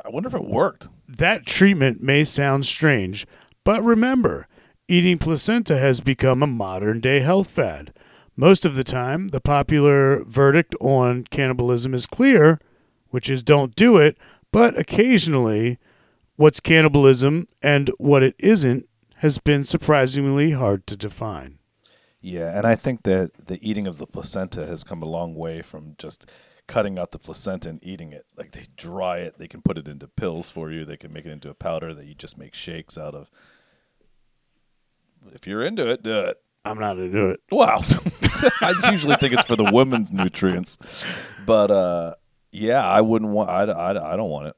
I 0.04 0.10
wonder 0.10 0.28
if 0.28 0.36
it 0.36 0.44
worked. 0.44 0.90
That 1.08 1.46
treatment 1.46 2.02
may 2.02 2.24
sound 2.24 2.66
strange, 2.66 3.26
but 3.64 3.84
remember, 3.84 4.48
eating 4.88 5.18
placenta 5.18 5.78
has 5.78 6.02
become 6.02 6.44
a 6.44 6.48
modern 6.48 7.00
day 7.00 7.22
health 7.22 7.50
fad. 7.50 7.94
Most 8.36 8.66
of 8.66 8.76
the 8.76 8.84
time, 8.84 9.30
the 9.30 9.40
popular 9.40 10.24
verdict 10.26 10.76
on 10.82 11.24
cannibalism 11.26 11.94
is 11.94 12.06
clear, 12.06 12.60
which 13.10 13.30
is 13.30 13.44
don't 13.44 13.76
do 13.76 13.98
it, 13.98 14.18
but 14.52 14.78
occasionally, 14.78 15.80
what's 16.36 16.60
cannibalism 16.60 17.48
and 17.62 17.90
what 17.98 18.24
it 18.24 18.36
isn't 18.40 18.90
has 19.16 19.38
been 19.38 19.64
surprisingly 19.64 20.52
hard 20.52 20.86
to 20.88 20.98
define. 20.98 21.60
Yeah, 22.22 22.58
and 22.58 22.66
I 22.66 22.76
think 22.76 23.04
that 23.04 23.48
the 23.48 23.60
eating 23.62 23.86
of 23.88 23.98
the 23.98 24.08
placenta 24.08 24.66
has 24.66 24.84
come 24.84 25.04
a 25.04 25.08
long 25.08 25.36
way 25.36 25.62
from 25.62 25.96
just 25.98 26.30
cutting 26.68 26.98
out 26.98 27.12
the 27.12 27.20
placenta 27.20 27.70
and 27.70 27.80
eating 27.84 28.14
it. 28.14 28.26
Like 28.36 28.52
they 28.52 28.66
dry 28.76 29.20
it, 29.20 29.38
they 29.38 29.48
can 29.48 29.62
put 29.62 29.78
it 29.78 29.88
into 29.88 30.08
pills 30.08 30.50
for 30.50 30.72
you, 30.72 30.86
they 30.86 30.98
can 30.98 31.14
make 31.14 31.26
it 31.26 31.32
into 31.32 31.50
a 31.50 31.54
powder 31.54 31.94
that 31.94 32.06
you 32.06 32.16
just 32.16 32.38
make 32.38 32.56
shakes 32.56 32.98
out 32.98 33.14
of. 33.14 33.30
If 35.34 35.48
you're 35.48 35.64
into 35.64 35.90
it, 35.90 36.04
do 36.04 36.20
it. 36.22 36.38
I'm 36.66 36.80
not 36.80 36.98
into 36.98 37.30
it. 37.30 37.42
Wow. 37.52 37.80
I 38.62 38.90
usually 38.92 39.16
think 39.18 39.34
it's 39.34 39.46
for 39.46 39.56
the 39.56 39.72
women's 39.72 40.12
nutrients. 40.12 40.78
But 41.46 41.70
uh, 41.70 42.16
yeah, 42.52 42.84
I 42.84 43.02
wouldn't 43.02 43.32
want 43.32 43.50
I, 43.50 43.66
I, 43.66 44.14
I 44.14 44.16
don't 44.16 44.30
want 44.30 44.48
it. 44.48 44.56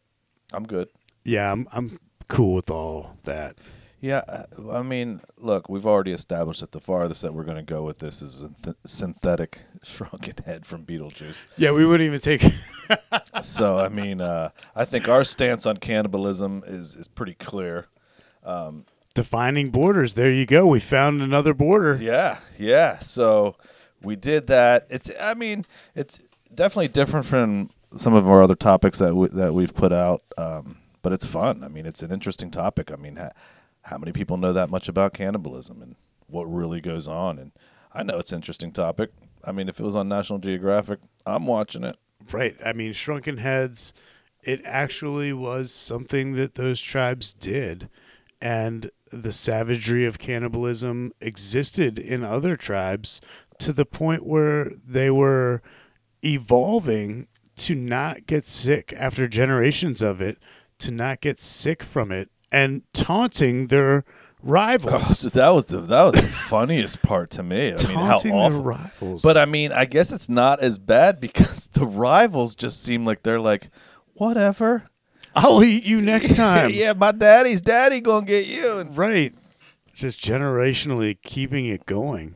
I'm 0.53 0.65
good. 0.65 0.89
Yeah, 1.25 1.51
I'm 1.51 1.67
I'm 1.73 1.99
cool 2.29 2.53
with 2.53 2.71
all 2.71 3.17
that. 3.23 3.57
Yeah, 3.99 4.21
uh, 4.27 4.71
I 4.71 4.83
mean, 4.83 5.21
look, 5.37 5.69
we've 5.69 5.85
already 5.85 6.11
established 6.11 6.61
that 6.61 6.71
the 6.71 6.79
farthest 6.79 7.23
that 7.23 7.33
we're 7.33 7.43
going 7.43 7.57
to 7.57 7.63
go 7.63 7.81
with 7.83 7.97
this 7.97 8.21
is 8.21 8.41
a 8.43 8.51
th- 8.63 8.75
synthetic 8.85 9.61
shrunken 9.83 10.35
head 10.45 10.65
from 10.65 10.85
Beetlejuice. 10.85 11.47
Yeah, 11.57 11.71
we 11.71 11.85
wouldn't 11.85 12.05
even 12.05 12.19
take. 12.19 12.43
so, 13.41 13.79
I 13.79 13.89
mean, 13.89 14.21
uh, 14.21 14.49
I 14.75 14.85
think 14.85 15.09
our 15.09 15.23
stance 15.23 15.65
on 15.65 15.77
cannibalism 15.77 16.63
is 16.67 16.95
is 16.95 17.07
pretty 17.07 17.33
clear. 17.33 17.87
Defining 19.13 19.71
borders. 19.71 20.13
There 20.13 20.31
you 20.31 20.45
go. 20.45 20.67
We 20.67 20.79
found 20.79 21.23
another 21.23 21.55
border. 21.55 21.97
Yeah, 21.99 22.37
yeah. 22.59 22.99
So 22.99 23.55
we 24.03 24.15
did 24.15 24.45
that. 24.47 24.85
It's, 24.91 25.11
I 25.19 25.33
mean, 25.33 25.65
it's 25.95 26.19
definitely 26.53 26.89
different 26.89 27.25
from 27.25 27.71
some 27.95 28.13
of 28.13 28.29
our 28.29 28.43
other 28.43 28.53
topics 28.55 28.99
that 28.99 29.15
we, 29.15 29.27
that 29.29 29.55
we've 29.55 29.73
put 29.73 29.91
out, 29.91 30.21
um, 30.37 30.77
but 31.01 31.13
it's 31.13 31.25
fun. 31.25 31.63
I 31.63 31.67
mean, 31.67 31.87
it's 31.87 32.03
an 32.03 32.11
interesting 32.11 32.51
topic. 32.51 32.91
I 32.91 32.95
mean, 32.95 33.15
ha- 33.15 33.31
how 33.88 33.97
many 33.97 34.11
people 34.11 34.38
know 34.38 34.53
that 34.53 34.69
much 34.69 34.89
about 34.89 35.13
cannibalism 35.13 35.81
and 35.81 35.95
what 36.27 36.43
really 36.43 36.81
goes 36.81 37.07
on? 37.07 37.39
And 37.39 37.51
I 37.93 38.03
know 38.03 38.19
it's 38.19 38.31
an 38.31 38.38
interesting 38.38 38.71
topic. 38.71 39.11
I 39.43 39.53
mean, 39.53 39.69
if 39.69 39.79
it 39.79 39.83
was 39.83 39.95
on 39.95 40.09
National 40.09 40.39
Geographic, 40.39 40.99
I'm 41.25 41.45
watching 41.45 41.83
it. 41.83 41.97
Right. 42.31 42.55
I 42.65 42.73
mean, 42.73 42.91
shrunken 42.91 43.38
heads. 43.38 43.93
It 44.43 44.61
actually 44.65 45.31
was 45.31 45.71
something 45.73 46.33
that 46.33 46.55
those 46.55 46.81
tribes 46.81 47.33
did, 47.33 47.89
and 48.41 48.91
the 49.11 49.31
savagery 49.31 50.05
of 50.05 50.19
cannibalism 50.19 51.13
existed 51.21 51.97
in 51.97 52.23
other 52.23 52.55
tribes 52.55 53.21
to 53.59 53.71
the 53.71 53.85
point 53.85 54.25
where 54.25 54.71
they 54.85 55.09
were 55.09 55.61
evolving 56.23 57.27
to 57.55 57.73
not 57.73 58.27
get 58.27 58.45
sick 58.45 58.93
after 58.97 59.27
generations 59.27 60.01
of 60.01 60.21
it, 60.21 60.38
to 60.79 60.91
not 60.91 61.21
get 61.21 61.39
sick 61.39 61.83
from 61.83 62.11
it, 62.11 62.29
and 62.51 62.81
taunting 62.93 63.67
their 63.67 64.03
rivals. 64.43 65.19
So 65.19 65.29
that 65.29 65.49
was 65.49 65.65
the 65.67 65.81
that 65.81 66.03
was 66.03 66.13
the 66.21 66.21
funniest 66.49 67.01
part 67.01 67.29
to 67.31 67.43
me. 67.43 67.73
I 67.73 67.87
mean, 67.87 67.95
how 67.97 68.09
taunting 68.17 68.31
their 68.33 68.41
awful. 68.41 68.63
rivals. 68.63 69.21
But 69.23 69.37
I 69.37 69.45
mean, 69.45 69.71
I 69.71 69.85
guess 69.85 70.11
it's 70.11 70.29
not 70.29 70.59
as 70.59 70.77
bad 70.77 71.19
because 71.21 71.67
the 71.67 71.85
rivals 71.85 72.55
just 72.55 72.83
seem 72.83 73.05
like 73.05 73.23
they're 73.23 73.39
like, 73.39 73.69
whatever. 74.13 74.89
I'll 75.35 75.63
eat 75.63 75.83
you 75.83 76.01
next 76.01 76.35
time. 76.35 76.71
yeah, 76.73 76.93
my 76.93 77.11
daddy's 77.11 77.61
daddy 77.61 77.99
gonna 78.01 78.25
get 78.25 78.47
you. 78.47 78.79
And 78.79 78.95
Right. 78.97 79.33
Just 79.93 80.19
generationally 80.23 81.17
keeping 81.23 81.65
it 81.65 81.85
going. 81.87 82.35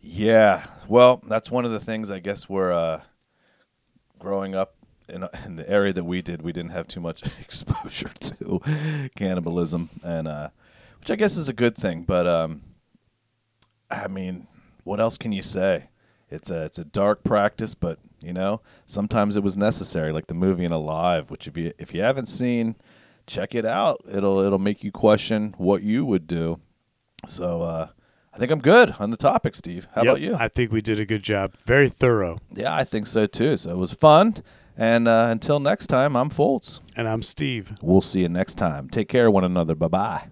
yeah, 0.00 0.66
well, 0.88 1.22
that's 1.26 1.50
one 1.50 1.64
of 1.64 1.70
the 1.70 1.80
things 1.80 2.10
I 2.10 2.18
guess 2.18 2.48
we're 2.50 2.72
uh, 2.72 3.00
growing 4.18 4.54
up 4.54 4.74
in, 5.08 5.26
in 5.44 5.56
the 5.56 5.68
area 5.68 5.92
that 5.92 6.04
we 6.04 6.22
did. 6.22 6.42
We 6.42 6.52
didn't 6.52 6.72
have 6.72 6.88
too 6.88 7.00
much 7.00 7.22
exposure 7.40 8.08
to 8.08 8.60
cannibalism, 9.16 9.90
and 10.02 10.28
uh, 10.28 10.48
which 11.00 11.10
I 11.10 11.16
guess 11.16 11.36
is 11.36 11.48
a 11.48 11.52
good 11.52 11.76
thing. 11.76 12.02
But 12.02 12.26
um, 12.26 12.62
I 13.90 14.08
mean, 14.08 14.46
what 14.84 15.00
else 15.00 15.18
can 15.18 15.32
you 15.32 15.42
say? 15.42 15.88
It's 16.30 16.50
a 16.50 16.62
it's 16.64 16.78
a 16.78 16.84
dark 16.84 17.22
practice, 17.24 17.74
but 17.74 17.98
you 18.22 18.32
know 18.32 18.60
sometimes 18.86 19.36
it 19.36 19.42
was 19.42 19.56
necessary, 19.56 20.12
like 20.12 20.26
the 20.28 20.34
movie 20.34 20.64
in 20.64 20.72
Alive, 20.72 21.30
which 21.30 21.46
if 21.46 21.56
you 21.56 21.72
if 21.78 21.92
you 21.92 22.00
haven't 22.00 22.26
seen, 22.26 22.76
check 23.26 23.54
it 23.54 23.66
out. 23.66 24.00
It'll 24.10 24.38
it'll 24.40 24.58
make 24.58 24.82
you 24.82 24.90
question 24.92 25.54
what 25.58 25.82
you 25.82 26.06
would 26.06 26.26
do. 26.26 26.58
So 27.26 27.60
uh, 27.62 27.88
I 28.32 28.38
think 28.38 28.50
I'm 28.50 28.60
good 28.60 28.94
on 28.98 29.10
the 29.10 29.16
topic, 29.18 29.54
Steve. 29.54 29.86
How 29.94 30.02
Yep, 30.04 30.10
about 30.10 30.20
you? 30.22 30.34
I 30.38 30.48
think 30.48 30.72
we 30.72 30.80
did 30.80 30.98
a 30.98 31.04
good 31.04 31.22
job. 31.22 31.52
Very 31.66 31.90
thorough. 31.90 32.38
yeah, 32.54 32.74
I 32.74 32.84
think 32.84 33.06
so 33.06 33.26
too. 33.26 33.58
So 33.58 33.70
it 33.70 33.76
was 33.76 33.92
fun. 33.92 34.42
And 34.76 35.06
uh, 35.06 35.26
until 35.28 35.60
next 35.60 35.88
time, 35.88 36.16
I'm 36.16 36.30
Foltz. 36.30 36.80
And 36.96 37.08
I'm 37.08 37.22
Steve. 37.22 37.72
We'll 37.82 38.00
see 38.00 38.20
you 38.20 38.28
next 38.28 38.54
time. 38.54 38.88
Take 38.88 39.08
care 39.08 39.26
of 39.26 39.34
one 39.34 39.44
another. 39.44 39.74
Bye 39.74 39.88
bye. 39.88 40.31